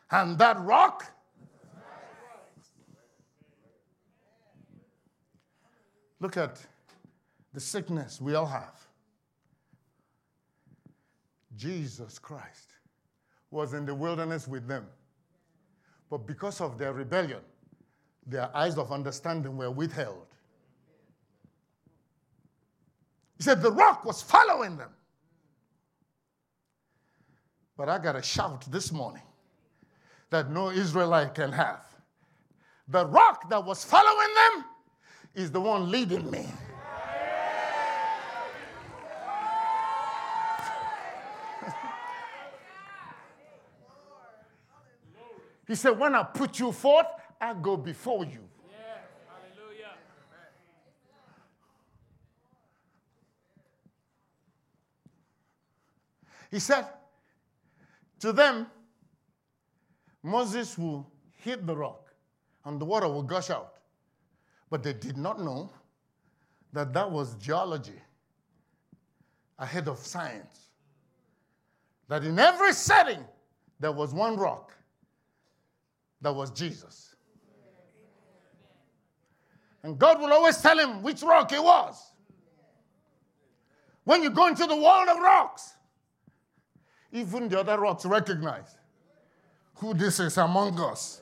And 0.09 0.39
that 0.39 0.59
rock 0.61 1.05
Look 6.19 6.37
at 6.37 6.59
the 7.53 7.59
sickness 7.59 8.19
we 8.19 8.35
all 8.35 8.45
have. 8.45 8.79
Jesus 11.55 12.19
Christ 12.19 12.73
was 13.51 13.73
in 13.73 13.85
the 13.85 13.95
wilderness 13.95 14.47
with 14.47 14.67
them. 14.67 14.85
But 16.09 16.25
because 16.25 16.61
of 16.61 16.77
their 16.77 16.93
rebellion, 16.93 17.41
their 18.25 18.55
eyes 18.55 18.77
of 18.77 18.91
understanding 18.91 19.57
were 19.57 19.71
withheld. 19.71 20.27
He 23.37 23.43
said 23.43 23.61
the 23.61 23.71
rock 23.71 24.05
was 24.05 24.21
following 24.21 24.77
them. 24.77 24.89
But 27.77 27.87
I 27.87 27.97
got 27.97 28.15
a 28.15 28.21
shout 28.21 28.69
this 28.69 28.91
morning 28.91 29.23
that 30.29 30.51
no 30.51 30.69
Israelite 30.69 31.33
can 31.33 31.51
have. 31.51 31.85
The 32.89 33.05
rock 33.05 33.49
that 33.49 33.63
was 33.63 33.83
following 33.83 34.33
them 34.35 34.65
is 35.35 35.51
the 35.51 35.61
one 35.61 35.91
leading 35.91 36.29
me. 36.29 36.45
he 45.67 45.75
said, 45.75 45.99
When 45.99 46.15
I 46.15 46.23
put 46.23 46.59
you 46.59 46.71
forth, 46.71 47.05
I 47.39 47.53
go 47.53 47.77
before 47.77 48.25
you. 48.25 48.49
He 56.51 56.59
said, 56.59 56.85
To 58.21 58.33
them, 58.33 58.67
Moses 60.23 60.77
will 60.77 61.11
hit 61.37 61.65
the 61.65 61.75
rock 61.75 62.11
and 62.65 62.79
the 62.79 62.85
water 62.85 63.07
will 63.07 63.23
gush 63.23 63.49
out. 63.49 63.75
But 64.69 64.83
they 64.83 64.93
did 64.93 65.17
not 65.17 65.39
know 65.41 65.69
that 66.73 66.93
that 66.93 67.09
was 67.09 67.35
geology 67.35 68.01
ahead 69.57 69.87
of 69.87 69.97
science. 69.97 70.69
That 72.07 72.23
in 72.23 72.37
every 72.39 72.73
setting, 72.73 73.23
there 73.79 73.91
was 73.91 74.13
one 74.13 74.37
rock 74.37 74.73
that 76.21 76.33
was 76.33 76.51
Jesus. 76.51 77.15
And 79.83 79.97
God 79.97 80.19
will 80.19 80.33
always 80.33 80.57
tell 80.61 80.77
him 80.77 81.01
which 81.01 81.21
rock 81.21 81.51
it 81.53 81.63
was. 81.63 82.11
When 84.03 84.23
you 84.23 84.29
go 84.29 84.47
into 84.47 84.65
the 84.65 84.75
world 84.75 85.07
of 85.07 85.17
rocks, 85.19 85.73
even 87.11 87.47
the 87.47 87.59
other 87.59 87.79
rocks 87.79 88.05
recognize 88.05 88.75
who 89.75 89.93
this 89.93 90.19
is 90.19 90.37
among 90.37 90.79
us. 90.79 91.21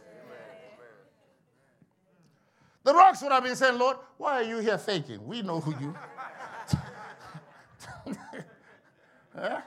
The 2.88 2.94
rocks 2.94 3.22
would 3.22 3.34
have 3.34 3.44
been 3.44 3.58
saying, 3.58 3.78
Lord, 3.78 3.98
why 4.16 4.36
are 4.36 4.44
you 4.44 4.60
here 4.60 4.78
faking? 4.78 5.28
We 5.28 5.42
know 5.42 5.60
who 5.60 5.72
you. 5.72 5.94
yeah? 9.36 9.62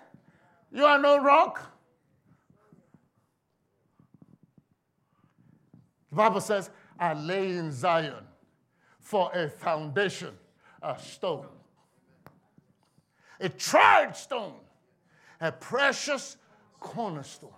You 0.72 0.86
are 0.86 0.98
no 0.98 1.22
rock. 1.22 1.60
The 6.08 6.16
Bible 6.16 6.40
says, 6.40 6.70
I 6.98 7.12
lay 7.12 7.58
in 7.58 7.70
Zion 7.72 8.24
for 9.00 9.30
a 9.34 9.50
foundation, 9.50 10.32
a 10.80 10.98
stone, 10.98 11.44
a 13.38 13.50
tried 13.50 14.16
stone, 14.16 14.54
a 15.42 15.52
precious 15.52 16.38
cornerstone, 16.78 17.50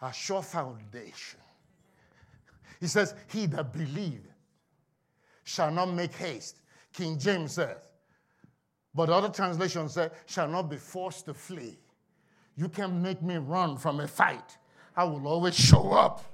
a 0.00 0.12
sure 0.12 0.42
foundation. 0.44 1.39
He 2.80 2.86
says, 2.86 3.14
He 3.28 3.46
that 3.46 3.72
believe 3.72 4.26
shall 5.44 5.70
not 5.70 5.92
make 5.92 6.14
haste. 6.14 6.60
King 6.92 7.18
James 7.18 7.52
says. 7.52 7.76
But 8.94 9.10
other 9.10 9.28
translations 9.28 9.94
say, 9.94 10.10
shall 10.26 10.48
not 10.48 10.68
be 10.68 10.76
forced 10.76 11.26
to 11.26 11.34
flee. 11.34 11.78
You 12.56 12.68
can 12.68 13.00
make 13.00 13.22
me 13.22 13.36
run 13.36 13.76
from 13.76 14.00
a 14.00 14.08
fight. 14.08 14.58
I 14.96 15.04
will 15.04 15.28
always 15.28 15.54
show 15.54 15.92
up 15.92 16.24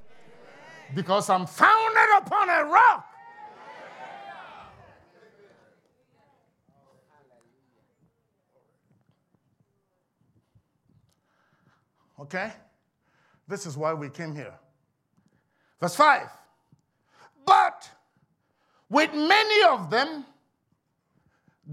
because 0.95 1.29
I'm 1.29 1.47
founded 1.47 2.09
upon 2.19 2.49
a 2.49 2.65
rock. 2.65 3.07
Okay? 12.19 12.53
This 13.47 13.67
is 13.67 13.77
why 13.77 13.93
we 13.93 14.09
came 14.09 14.35
here. 14.35 14.55
Verse 15.81 15.97
5. 15.97 16.29
But 17.45 17.89
with 18.89 19.12
many 19.12 19.65
of 19.65 19.91
them, 19.91 20.25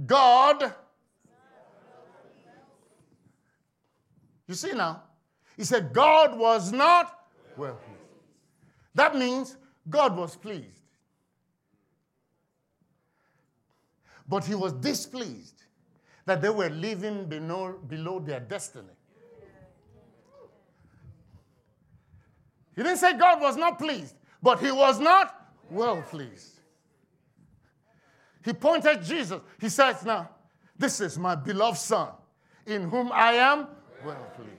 God. 0.05 0.73
You 4.47 4.55
see 4.55 4.73
now? 4.73 5.03
He 5.55 5.63
said, 5.63 5.93
God 5.93 6.37
was 6.37 6.71
not 6.71 7.27
well 7.55 7.75
pleased. 7.75 7.99
That 8.95 9.15
means 9.15 9.57
God 9.89 10.17
was 10.17 10.35
pleased. 10.35 10.67
But 14.27 14.45
he 14.45 14.55
was 14.55 14.73
displeased 14.73 15.63
that 16.25 16.41
they 16.41 16.49
were 16.49 16.69
living 16.69 17.25
below, 17.25 17.73
below 17.87 18.19
their 18.19 18.39
destiny. 18.39 18.87
He 22.75 22.81
didn't 22.81 22.97
say 22.97 23.17
God 23.17 23.41
was 23.41 23.55
not 23.55 23.77
pleased, 23.77 24.15
but 24.41 24.59
he 24.59 24.71
was 24.71 24.99
not 24.99 25.49
well 25.69 26.01
pleased. 26.01 26.59
He 28.43 28.53
pointed 28.53 29.03
Jesus. 29.03 29.41
He 29.59 29.69
says, 29.69 30.03
Now, 30.03 30.29
this 30.77 30.99
is 30.99 31.17
my 31.17 31.35
beloved 31.35 31.77
Son, 31.77 32.09
in 32.65 32.89
whom 32.89 33.11
I 33.11 33.33
am 33.33 33.67
well 34.03 34.31
pleased. 34.35 34.51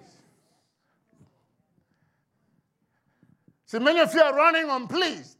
See, 3.67 3.79
many 3.79 4.01
of 4.01 4.15
you 4.15 4.23
are 4.23 4.35
running 4.35 4.71
unpleased, 4.71 5.37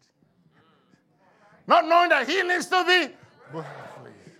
not 1.67 1.87
knowing 1.87 2.11
that 2.11 2.29
He 2.29 2.43
needs 2.43 2.67
to 2.67 2.85
be 2.85 3.15
well 3.53 3.67
pleased. 4.03 4.39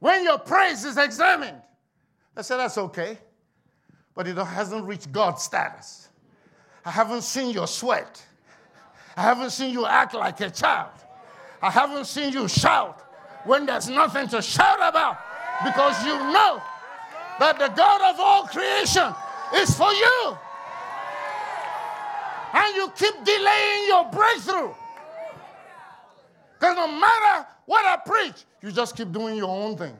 When 0.00 0.24
your 0.24 0.38
praise 0.38 0.84
is 0.84 0.96
examined, 0.96 1.60
I 2.36 2.42
say 2.42 2.56
that's 2.56 2.78
okay 2.78 3.18
but 4.14 4.28
it 4.28 4.36
hasn't 4.36 4.84
reached 4.84 5.10
God's 5.12 5.42
status. 5.42 6.08
I 6.84 6.90
haven't 6.90 7.22
seen 7.22 7.50
your 7.50 7.66
sweat. 7.66 8.24
I 9.16 9.22
haven't 9.22 9.50
seen 9.50 9.72
you 9.72 9.86
act 9.86 10.14
like 10.14 10.40
a 10.40 10.50
child. 10.50 10.90
I 11.62 11.70
haven't 11.70 12.06
seen 12.06 12.32
you 12.32 12.48
shout 12.48 13.00
when 13.44 13.66
there's 13.66 13.88
nothing 13.88 14.28
to 14.28 14.42
shout 14.42 14.78
about 14.78 15.18
because 15.64 16.04
you 16.04 16.12
know 16.12 16.62
that 17.38 17.58
the 17.58 17.68
God 17.68 18.14
of 18.14 18.20
all 18.20 18.46
creation 18.46 19.14
is 19.54 19.74
for 19.76 19.92
you. 19.92 20.36
And 22.52 22.76
you 22.76 22.92
keep 22.96 23.14
delaying 23.24 23.86
your 23.88 24.04
breakthrough. 24.10 24.72
Because 26.58 26.76
no 26.76 26.86
matter 26.86 27.46
what 27.66 27.84
I 27.84 27.96
preach, 28.04 28.44
you 28.62 28.70
just 28.70 28.96
keep 28.96 29.10
doing 29.12 29.36
your 29.36 29.50
own 29.50 29.76
thing. 29.76 29.96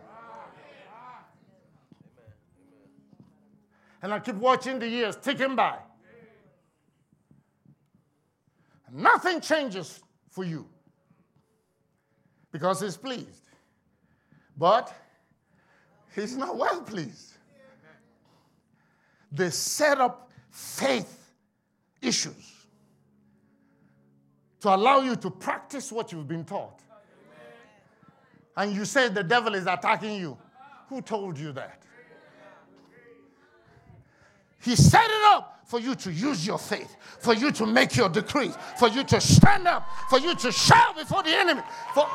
And 4.04 4.12
I 4.12 4.18
keep 4.18 4.34
watching 4.34 4.78
the 4.78 4.86
years 4.86 5.16
ticking 5.16 5.56
by. 5.56 5.78
Nothing 8.92 9.40
changes 9.40 9.98
for 10.28 10.44
you 10.44 10.68
because 12.52 12.82
He's 12.82 12.98
pleased. 12.98 13.48
But 14.58 14.94
He's 16.14 16.36
not 16.36 16.54
well 16.54 16.82
pleased. 16.82 17.32
They 19.32 19.48
set 19.48 19.98
up 19.98 20.30
faith 20.50 21.32
issues 22.02 22.66
to 24.60 24.74
allow 24.74 25.00
you 25.00 25.16
to 25.16 25.30
practice 25.30 25.90
what 25.90 26.12
you've 26.12 26.28
been 26.28 26.44
taught. 26.44 26.82
And 28.54 28.74
you 28.74 28.84
say 28.84 29.08
the 29.08 29.24
devil 29.24 29.54
is 29.54 29.66
attacking 29.66 30.20
you. 30.20 30.36
Who 30.90 31.00
told 31.00 31.38
you 31.38 31.52
that? 31.52 31.83
He 34.64 34.76
set 34.76 35.04
it 35.04 35.24
up 35.26 35.60
for 35.66 35.78
you 35.78 35.94
to 35.94 36.10
use 36.10 36.46
your 36.46 36.58
faith, 36.58 36.96
for 37.20 37.34
you 37.34 37.52
to 37.52 37.66
make 37.66 37.96
your 37.96 38.08
decrees, 38.08 38.56
for 38.78 38.88
you 38.88 39.04
to 39.04 39.20
stand 39.20 39.68
up, 39.68 39.86
for 40.08 40.18
you 40.18 40.34
to 40.34 40.50
shout 40.50 40.96
before 40.96 41.22
the 41.22 41.36
enemy. 41.36 41.60
For 41.94 42.08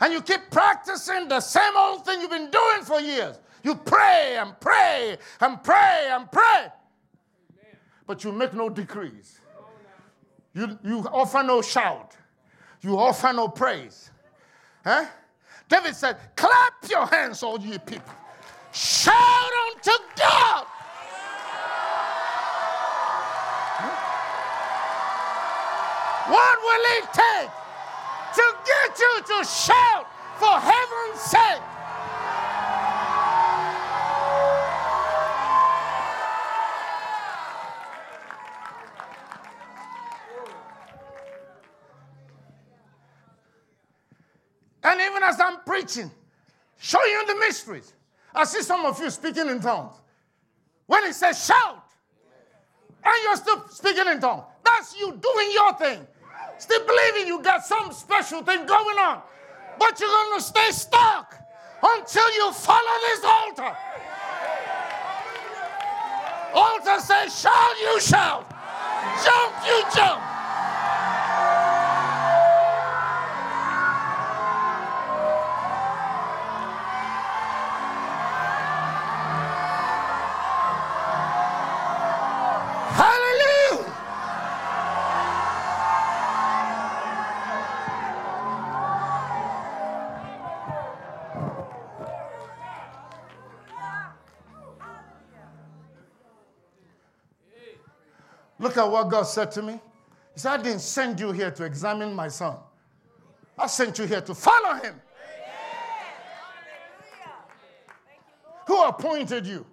and 0.00 0.12
you 0.12 0.20
keep 0.20 0.50
practicing 0.50 1.28
the 1.28 1.40
same 1.40 1.76
old 1.76 2.04
thing 2.04 2.20
you've 2.20 2.30
been 2.30 2.50
doing 2.50 2.82
for 2.82 3.00
years. 3.00 3.38
You 3.62 3.76
pray 3.76 4.36
and 4.36 4.58
pray 4.58 5.16
and 5.40 5.62
pray 5.62 6.08
and 6.10 6.30
pray, 6.30 6.66
but 8.06 8.24
you 8.24 8.32
make 8.32 8.52
no 8.52 8.68
decrees. 8.68 9.38
You, 10.52 10.78
you 10.84 10.98
offer 11.10 11.42
no 11.42 11.62
shout, 11.62 12.16
you 12.82 12.98
offer 12.98 13.32
no 13.32 13.48
praise. 13.48 14.10
Huh? 14.84 15.06
David 15.68 15.94
said, 15.94 16.18
Clap 16.36 16.74
your 16.90 17.06
hands, 17.06 17.42
all 17.42 17.58
ye 17.60 17.78
people. 17.78 18.12
Shout 18.72 19.14
unto 19.14 19.90
God. 20.16 20.66
What 26.28 26.58
will 26.62 26.84
it 26.96 27.04
take 27.12 27.50
to 28.34 28.54
get 28.64 28.98
you 28.98 29.22
to 29.26 29.44
shout 29.44 30.06
for 30.38 30.58
heaven's 30.58 31.20
sake? 31.20 31.62
And 44.84 45.00
even 45.02 45.22
as 45.22 45.38
I'm 45.38 45.60
preaching, 45.66 46.10
showing 46.78 47.10
you 47.10 47.26
the 47.26 47.34
mysteries, 47.34 47.92
I 48.34 48.44
see 48.44 48.62
some 48.62 48.84
of 48.86 48.98
you 48.98 49.10
speaking 49.10 49.48
in 49.48 49.60
tongues. 49.60 49.94
When 50.86 51.04
it 51.04 51.14
says 51.14 51.44
shout, 51.44 51.84
and 53.04 53.14
you're 53.24 53.36
still 53.36 53.64
speaking 53.68 54.06
in 54.06 54.20
tongues, 54.20 54.44
that's 54.64 54.98
you 54.98 55.06
doing 55.10 55.52
your 55.52 55.74
thing. 55.74 56.06
Still 56.58 56.86
believing 56.86 57.26
you 57.26 57.42
got 57.42 57.64
some 57.64 57.92
special 57.92 58.42
thing 58.42 58.66
going 58.66 58.98
on. 58.98 59.22
But 59.78 59.98
you're 59.98 60.08
going 60.08 60.38
to 60.38 60.44
stay 60.44 60.70
stuck 60.70 61.34
until 61.82 62.34
you 62.34 62.52
follow 62.52 63.00
this 63.00 63.24
altar. 63.24 63.76
Altar 66.54 67.00
says, 67.00 67.40
shout, 67.40 67.74
you 67.80 68.00
shout. 68.00 68.48
Jump, 69.24 69.66
you 69.66 69.82
jump. 69.94 70.31
Look 98.72 98.86
at 98.86 98.90
what 98.90 99.10
God 99.10 99.24
said 99.24 99.50
to 99.52 99.60
me. 99.60 99.74
He 100.32 100.40
said, 100.40 100.60
I 100.60 100.62
didn't 100.62 100.80
send 100.80 101.20
you 101.20 101.30
here 101.30 101.50
to 101.50 101.64
examine 101.64 102.14
my 102.14 102.28
son. 102.28 102.56
I 103.58 103.66
sent 103.66 103.98
you 103.98 104.06
here 104.06 104.22
to 104.22 104.34
follow 104.34 104.80
him. 104.80 104.98
Who 108.66 108.82
appointed 108.84 109.46
you 109.46 109.66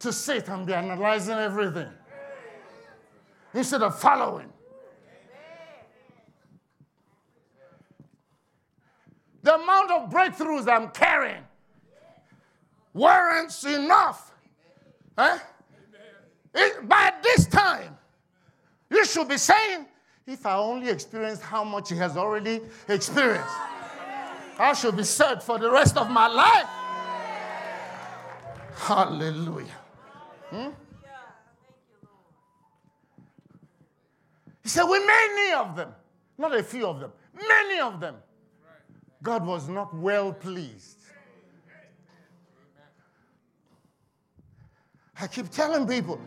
to 0.00 0.12
sit 0.12 0.48
and 0.48 0.66
be 0.66 0.74
analyzing 0.74 1.34
everything 1.34 1.90
instead 3.54 3.82
of 3.82 4.00
following? 4.00 4.52
The 9.44 9.54
amount 9.54 9.92
of 9.92 10.10
breakthroughs 10.10 10.68
I'm 10.68 10.88
carrying 10.90 11.44
warrants 12.92 13.62
enough. 13.62 14.32
Huh? 15.16 15.38
It, 16.54 16.88
by 16.88 17.12
this 17.22 17.46
time, 17.46 17.96
you 18.90 19.04
should 19.04 19.28
be 19.28 19.38
saying, 19.38 19.86
if 20.26 20.46
I 20.46 20.56
only 20.56 20.88
experienced 20.88 21.42
how 21.42 21.64
much 21.64 21.90
he 21.90 21.96
has 21.96 22.16
already 22.16 22.60
experienced, 22.88 23.54
I 24.58 24.72
should 24.74 24.96
be 24.96 25.04
set 25.04 25.42
for 25.42 25.58
the 25.58 25.70
rest 25.70 25.96
of 25.96 26.10
my 26.10 26.28
life. 26.28 26.68
Hallelujah. 28.76 29.66
Hmm? 30.50 30.70
He 34.62 34.68
said, 34.68 34.84
We 34.84 35.04
many 35.04 35.52
of 35.52 35.76
them, 35.76 35.90
not 36.38 36.54
a 36.54 36.62
few 36.62 36.86
of 36.86 37.00
them, 37.00 37.12
many 37.34 37.80
of 37.80 38.00
them. 38.00 38.16
God 39.22 39.46
was 39.46 39.68
not 39.68 39.94
well 39.94 40.32
pleased. 40.32 40.98
I 45.20 45.26
keep 45.26 45.50
telling 45.50 45.86
people, 45.86 46.20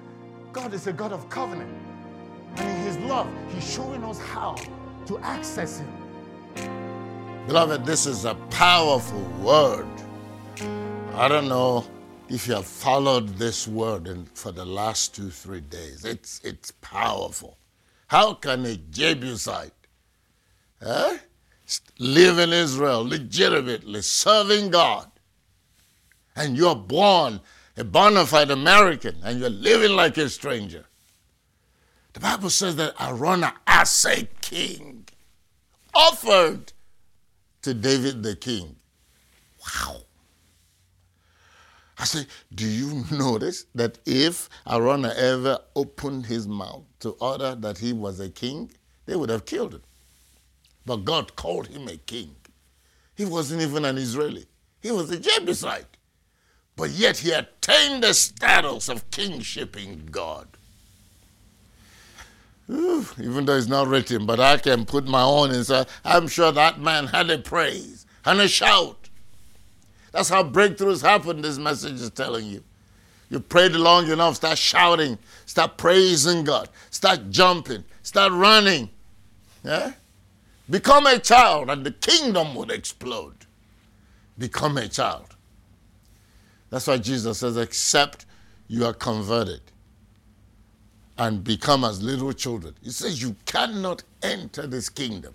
God 0.57 0.73
is 0.73 0.87
a 0.87 0.91
God 0.91 1.13
of 1.13 1.29
covenant. 1.29 1.71
And 2.55 2.67
in 2.67 2.77
His 2.77 2.97
love, 2.97 3.29
He's 3.53 3.71
showing 3.75 4.03
us 4.03 4.17
how 4.17 4.55
to 5.05 5.19
access 5.19 5.81
Him. 5.81 7.45
Beloved, 7.45 7.85
this 7.85 8.07
is 8.07 8.25
a 8.25 8.33
powerful 8.49 9.21
word. 9.39 9.85
I 11.13 11.27
don't 11.27 11.47
know 11.47 11.85
if 12.27 12.47
you 12.47 12.55
have 12.55 12.65
followed 12.65 13.37
this 13.37 13.67
word 13.67 14.07
in, 14.07 14.25
for 14.33 14.51
the 14.51 14.65
last 14.65 15.13
two, 15.13 15.29
three 15.29 15.61
days. 15.61 16.03
It's, 16.03 16.41
it's 16.43 16.71
powerful. 16.81 17.59
How 18.07 18.33
can 18.33 18.65
a 18.65 18.77
Jebusite 18.77 19.73
eh, 20.81 21.17
live 21.99 22.39
in 22.39 22.51
Israel 22.51 23.07
legitimately, 23.07 24.01
serving 24.01 24.71
God, 24.71 25.11
and 26.35 26.57
you're 26.57 26.75
born 26.75 27.41
a 27.77 27.83
bona 27.83 28.25
fide 28.25 28.49
American, 28.49 29.15
and 29.23 29.39
you're 29.39 29.49
living 29.49 29.91
like 29.91 30.17
a 30.17 30.29
stranger. 30.29 30.85
The 32.13 32.19
Bible 32.19 32.49
says 32.49 32.75
that 32.77 32.95
Araunah, 32.97 33.53
as 33.67 34.05
a 34.05 34.27
king, 34.41 35.07
offered 35.93 36.73
to 37.61 37.73
David 37.75 38.23
the 38.23 38.35
king. 38.35 38.75
Wow. 39.61 39.97
I 41.99 42.05
say, 42.05 42.25
do 42.53 42.65
you 42.67 43.05
notice 43.11 43.65
that 43.75 43.99
if 44.05 44.49
Araunah 44.65 45.15
ever 45.15 45.59
opened 45.75 46.25
his 46.25 46.47
mouth 46.47 46.83
to 47.01 47.11
order 47.19 47.53
that 47.55 47.77
he 47.77 47.93
was 47.93 48.19
a 48.19 48.29
king, 48.29 48.71
they 49.05 49.15
would 49.15 49.29
have 49.29 49.45
killed 49.45 49.75
him. 49.75 49.83
But 50.85 51.05
God 51.05 51.35
called 51.35 51.67
him 51.67 51.87
a 51.87 51.97
king. 51.97 52.35
He 53.15 53.25
wasn't 53.25 53.61
even 53.61 53.85
an 53.85 53.97
Israeli, 53.97 54.45
he 54.81 54.91
was 54.91 55.11
a 55.11 55.19
Jebusite 55.19 55.96
but 56.77 56.91
yet 56.91 57.17
he 57.17 57.31
attained 57.31 58.03
the 58.03 58.13
status 58.13 58.87
of 58.87 59.09
kingship 59.11 59.75
in 59.75 60.05
God. 60.05 60.47
Ooh, 62.69 63.05
even 63.19 63.45
though 63.45 63.57
it's 63.57 63.67
not 63.67 63.87
written, 63.87 64.25
but 64.25 64.39
I 64.39 64.57
can 64.57 64.85
put 64.85 65.07
my 65.07 65.23
own 65.23 65.51
inside. 65.51 65.87
I'm 66.05 66.27
sure 66.27 66.51
that 66.51 66.79
man 66.79 67.07
had 67.07 67.29
a 67.29 67.39
praise 67.39 68.05
and 68.25 68.39
a 68.39 68.47
shout. 68.47 69.09
That's 70.11 70.29
how 70.29 70.43
breakthroughs 70.43 71.01
happen, 71.01 71.41
this 71.41 71.57
message 71.57 71.99
is 71.99 72.11
telling 72.11 72.45
you. 72.45 72.63
You 73.29 73.39
prayed 73.39 73.73
long 73.73 74.09
enough, 74.09 74.35
start 74.35 74.57
shouting, 74.57 75.17
start 75.45 75.77
praising 75.77 76.43
God, 76.43 76.69
start 76.91 77.29
jumping, 77.29 77.83
start 78.03 78.31
running. 78.31 78.89
Yeah? 79.63 79.93
Become 80.69 81.07
a 81.07 81.19
child, 81.19 81.69
and 81.69 81.85
the 81.85 81.91
kingdom 81.91 82.53
would 82.55 82.71
explode. 82.71 83.45
Become 84.37 84.77
a 84.77 84.87
child. 84.87 85.36
That's 86.69 86.87
why 86.87 86.97
Jesus 86.97 87.39
says, 87.39 87.57
except 87.57 88.25
you 88.67 88.85
are 88.85 88.93
converted 88.93 89.61
and 91.17 91.43
become 91.43 91.83
as 91.83 92.03
little 92.03 92.33
children. 92.33 92.75
He 92.83 92.91
says 92.91 93.21
you 93.21 93.35
cannot 93.45 94.03
enter 94.21 94.67
this 94.67 94.89
kingdom. 94.89 95.33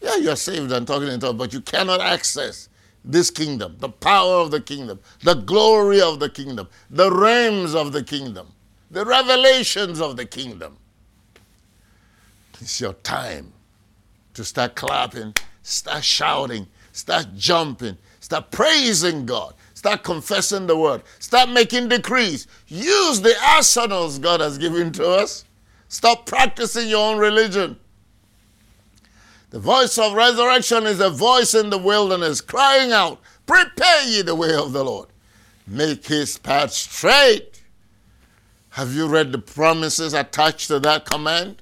Yeah, 0.00 0.16
you're 0.16 0.36
saved 0.36 0.72
and 0.72 0.86
talking 0.86 1.08
in 1.08 1.20
tongues, 1.20 1.38
but 1.38 1.52
you 1.52 1.60
cannot 1.60 2.00
access 2.00 2.68
this 3.04 3.30
kingdom, 3.30 3.76
the 3.80 3.88
power 3.88 4.36
of 4.36 4.50
the 4.50 4.60
kingdom, 4.60 4.98
the 5.22 5.34
glory 5.34 6.00
of 6.00 6.20
the 6.20 6.30
kingdom, 6.30 6.68
the 6.90 7.10
realms 7.10 7.74
of 7.74 7.92
the 7.92 8.02
kingdom, 8.02 8.48
the 8.90 9.04
revelations 9.04 10.00
of 10.00 10.16
the 10.16 10.24
kingdom. 10.24 10.78
It's 12.60 12.80
your 12.80 12.94
time 12.94 13.52
to 14.32 14.44
start 14.44 14.74
clapping, 14.74 15.34
start 15.62 16.04
shouting, 16.04 16.66
start 16.92 17.26
jumping, 17.36 17.98
start 18.20 18.50
praising 18.50 19.26
God, 19.26 19.54
Start 19.84 20.02
confessing 20.02 20.66
the 20.66 20.78
word. 20.78 21.02
Start 21.18 21.50
making 21.50 21.90
decrees. 21.90 22.46
Use 22.68 23.20
the 23.20 23.34
arsenals 23.50 24.18
God 24.18 24.40
has 24.40 24.56
given 24.56 24.90
to 24.92 25.06
us. 25.06 25.44
Stop 25.88 26.24
practicing 26.24 26.88
your 26.88 27.06
own 27.06 27.18
religion. 27.18 27.78
The 29.50 29.58
voice 29.58 29.98
of 29.98 30.14
resurrection 30.14 30.86
is 30.86 31.00
a 31.00 31.10
voice 31.10 31.52
in 31.52 31.68
the 31.68 31.76
wilderness 31.76 32.40
crying 32.40 32.92
out, 32.92 33.20
Prepare 33.44 34.04
ye 34.04 34.22
the 34.22 34.34
way 34.34 34.54
of 34.54 34.72
the 34.72 34.82
Lord. 34.82 35.08
Make 35.66 36.06
his 36.06 36.38
path 36.38 36.72
straight. 36.72 37.60
Have 38.70 38.94
you 38.94 39.06
read 39.06 39.32
the 39.32 39.38
promises 39.38 40.14
attached 40.14 40.68
to 40.68 40.80
that 40.80 41.04
command? 41.04 41.60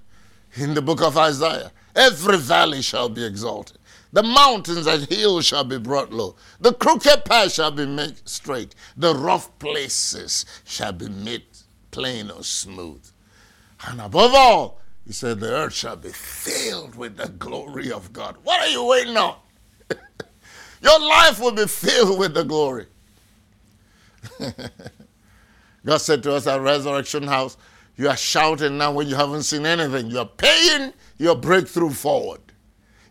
In 0.54 0.74
the 0.74 0.82
book 0.82 1.02
of 1.02 1.18
Isaiah, 1.18 1.72
every 1.96 2.38
valley 2.38 2.82
shall 2.82 3.08
be 3.08 3.24
exalted, 3.24 3.78
The 4.12 4.22
mountains 4.22 4.86
and 4.86 5.08
hills 5.08 5.46
shall 5.46 5.64
be 5.64 5.78
brought 5.78 6.12
low. 6.12 6.36
The 6.60 6.74
crooked 6.74 7.24
path 7.24 7.52
shall 7.52 7.70
be 7.70 7.86
made 7.86 8.28
straight. 8.28 8.74
The 8.96 9.14
rough 9.14 9.58
places 9.58 10.44
shall 10.64 10.92
be 10.92 11.08
made 11.08 11.44
plain 11.90 12.30
or 12.30 12.42
smooth. 12.42 13.04
And 13.86 14.00
above 14.00 14.34
all, 14.34 14.80
he 15.06 15.12
said, 15.12 15.40
the 15.40 15.50
earth 15.50 15.72
shall 15.72 15.96
be 15.96 16.10
filled 16.10 16.94
with 16.94 17.16
the 17.16 17.28
glory 17.28 17.90
of 17.90 18.12
God. 18.12 18.36
What 18.44 18.60
are 18.60 18.68
you 18.68 18.84
waiting 18.84 19.16
on? 19.16 19.36
Your 20.82 21.00
life 21.00 21.40
will 21.40 21.52
be 21.52 21.66
filled 21.66 22.18
with 22.18 22.34
the 22.34 22.44
glory. 22.44 22.86
God 25.84 25.98
said 25.98 26.22
to 26.24 26.34
us 26.34 26.46
at 26.46 26.60
Resurrection 26.60 27.24
House, 27.24 27.56
You 27.96 28.08
are 28.08 28.16
shouting 28.16 28.78
now 28.78 28.92
when 28.92 29.08
you 29.08 29.16
haven't 29.16 29.42
seen 29.44 29.66
anything. 29.66 30.08
You're 30.08 30.26
paying 30.26 30.92
your 31.18 31.34
breakthrough 31.34 31.90
forward. 31.90 32.40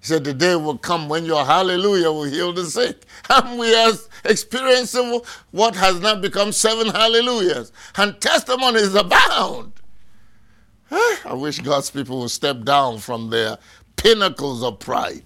He 0.01 0.07
said, 0.07 0.23
The 0.23 0.33
day 0.33 0.55
will 0.55 0.77
come 0.77 1.07
when 1.07 1.25
your 1.25 1.45
hallelujah 1.45 2.11
will 2.11 2.23
heal 2.23 2.51
the 2.51 2.65
sick. 2.65 3.05
And 3.29 3.59
we 3.59 3.73
are 3.73 3.93
experiencing 4.25 5.21
what 5.51 5.75
has 5.75 5.99
now 6.01 6.15
become 6.15 6.51
seven 6.51 6.87
hallelujahs. 6.87 7.71
And 7.95 8.19
testimonies 8.19 8.93
abound. 8.95 9.73
I 10.91 11.33
wish 11.33 11.59
God's 11.59 11.89
people 11.89 12.19
would 12.21 12.31
step 12.31 12.63
down 12.63 12.97
from 12.97 13.29
their 13.29 13.57
pinnacles 13.95 14.63
of 14.63 14.79
pride 14.79 15.23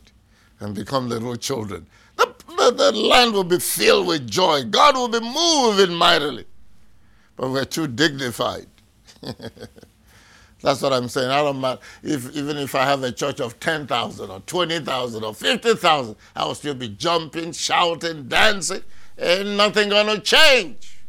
and 0.59 0.75
become 0.75 1.09
little 1.09 1.35
children. 1.37 1.87
The, 2.17 2.33
the, 2.47 2.71
the 2.71 2.91
land 2.91 3.33
will 3.33 3.45
be 3.45 3.59
filled 3.59 4.07
with 4.07 4.29
joy. 4.29 4.65
God 4.65 4.95
will 4.95 5.07
be 5.07 5.21
moving 5.21 5.95
mightily. 5.95 6.45
But 7.35 7.49
we're 7.49 7.65
too 7.65 7.87
dignified. 7.87 8.67
That's 10.65 10.81
what 10.81 10.93
I'm 10.93 11.07
saying. 11.07 11.29
I 11.29 11.43
don't 11.43 11.61
matter 11.61 11.79
if 12.01 12.35
even 12.35 12.57
if 12.57 12.73
I 12.73 12.85
have 12.85 13.03
a 13.03 13.11
church 13.11 13.39
of 13.39 13.59
10,000 13.59 14.31
or 14.31 14.39
20,000 14.39 15.23
or 15.23 15.31
50,000, 15.35 16.15
I 16.35 16.43
will 16.43 16.55
still 16.55 16.73
be 16.73 16.89
jumping, 16.89 17.51
shouting, 17.51 18.27
dancing. 18.27 18.81
Ain't 19.19 19.49
nothing 19.49 19.89
going 19.89 20.07
to 20.07 20.19
change. 20.19 21.03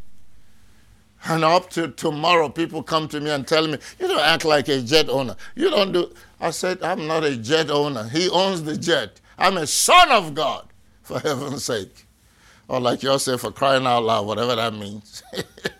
And 1.25 1.43
up 1.43 1.71
to 1.71 1.89
tomorrow, 1.89 2.51
people 2.51 2.83
come 2.83 3.09
to 3.09 3.19
me 3.19 3.31
and 3.31 3.49
tell 3.49 3.67
me, 3.67 3.79
You 3.99 4.09
don't 4.09 4.21
act 4.21 4.45
like 4.45 4.69
a 4.69 4.83
jet 4.83 5.09
owner. 5.09 5.37
You 5.55 5.71
don't 5.71 5.93
do. 5.93 6.13
I 6.39 6.51
said, 6.51 6.83
I'm 6.83 7.07
not 7.07 7.25
a 7.25 7.35
jet 7.35 7.71
owner. 7.71 8.11
He 8.11 8.29
owns 8.29 8.63
the 8.65 8.77
jet. 8.77 9.23
I'm 9.39 9.57
a 9.57 9.67
son 9.67 10.11
of 10.11 10.35
God, 10.35 10.69
for 11.01 11.19
heaven's 11.19 11.65
sake. 11.65 12.05
Or 12.69 12.79
like 12.79 13.03
you 13.03 13.19
say, 13.19 13.39
for 13.39 13.53
crying 13.53 13.87
out 13.87 14.05
loud, 14.05 14.27
whatever 14.27 14.55
that 14.55 14.75
means. 14.75 15.23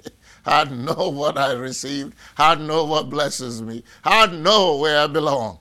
I 0.47 0.65
know 0.65 1.11
what 1.11 1.37
I 1.37 1.53
received. 1.53 2.15
I 2.39 2.55
know 2.55 2.85
what 2.85 3.11
blesses 3.11 3.61
me. 3.61 3.83
I 4.05 4.27
know 4.27 4.77
where 4.77 5.01
I 5.01 5.09
belong. 5.09 5.59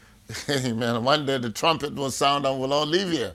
Amen. 0.48 1.02
One 1.02 1.26
day 1.26 1.38
the 1.38 1.50
trumpet 1.50 1.94
will 1.94 2.12
sound 2.12 2.46
and 2.46 2.60
we'll 2.60 2.72
all 2.72 2.86
leave 2.86 3.10
here. 3.10 3.34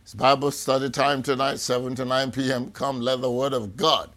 It's 0.02 0.14
Bible 0.14 0.50
study 0.50 0.90
time 0.90 1.22
tonight, 1.22 1.58
7 1.58 1.94
to 1.96 2.04
9 2.04 2.30
p.m. 2.32 2.70
Come, 2.70 3.00
let 3.00 3.20
the 3.20 3.30
word 3.30 3.52
of 3.52 3.76
God 3.76 4.10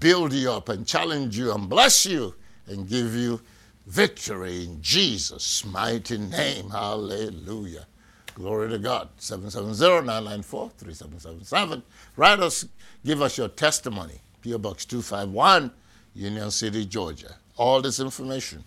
build 0.00 0.32
you 0.32 0.50
up 0.50 0.68
and 0.68 0.84
challenge 0.86 1.38
you 1.38 1.52
and 1.52 1.68
bless 1.68 2.06
you 2.06 2.34
and 2.66 2.88
give 2.88 3.14
you 3.14 3.40
victory 3.86 4.64
in 4.64 4.82
Jesus' 4.82 5.64
mighty 5.64 6.18
name. 6.18 6.68
Hallelujah. 6.70 7.86
Glory 8.34 8.68
to 8.70 8.78
God. 8.78 9.08
770-994-3777. 9.18 11.82
Write 12.16 12.40
us, 12.40 12.66
give 13.04 13.22
us 13.22 13.38
your 13.38 13.46
testimony. 13.48 14.20
P.O. 14.42 14.58
Box 14.58 14.84
251, 14.84 15.70
Union 16.14 16.50
City, 16.50 16.84
Georgia. 16.84 17.36
All 17.56 17.80
this 17.80 18.00
information. 18.00 18.62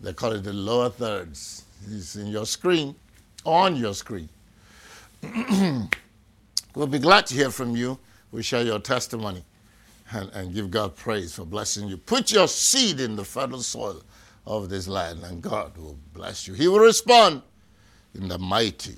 They 0.00 0.12
call 0.12 0.32
it 0.32 0.42
the 0.44 0.52
lower 0.52 0.90
thirds. 0.90 1.64
It's 1.90 2.16
in 2.16 2.26
your 2.26 2.44
screen, 2.46 2.94
on 3.44 3.76
your 3.76 3.94
screen. 3.94 4.28
we'll 6.74 6.88
be 6.88 6.98
glad 6.98 7.26
to 7.26 7.34
hear 7.34 7.50
from 7.50 7.76
you. 7.76 7.98
We 8.32 8.42
share 8.42 8.62
your 8.62 8.80
testimony 8.80 9.44
and, 10.12 10.28
and 10.30 10.54
give 10.54 10.70
God 10.70 10.96
praise 10.96 11.34
for 11.34 11.44
blessing 11.44 11.88
you. 11.88 11.96
Put 11.96 12.32
your 12.32 12.48
seed 12.48 13.00
in 13.00 13.16
the 13.16 13.24
fertile 13.24 13.62
soil 13.62 14.02
of 14.46 14.68
this 14.68 14.88
land, 14.88 15.22
and 15.24 15.40
God 15.40 15.76
will 15.76 15.98
bless 16.12 16.48
you. 16.48 16.54
He 16.54 16.68
will 16.68 16.80
respond 16.80 17.42
in 18.14 18.28
the 18.28 18.38
mighty 18.38 18.96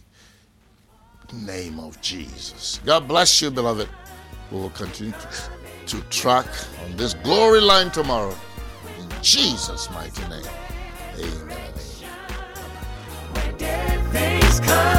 name 1.32 1.78
of 1.78 2.00
Jesus. 2.00 2.80
God 2.84 3.08
bless 3.08 3.40
you, 3.42 3.50
beloved. 3.50 3.88
We 4.50 4.58
will 4.58 4.70
continue 4.70 5.12
to, 5.12 5.96
to 5.96 6.00
track 6.08 6.46
on 6.84 6.96
this 6.96 7.14
glory 7.14 7.60
line 7.60 7.90
tomorrow. 7.90 8.34
In 8.98 9.08
Jesus' 9.22 9.90
mighty 9.90 10.22
name. 10.28 10.44
Amen. 11.18 11.58
amen. 13.60 14.93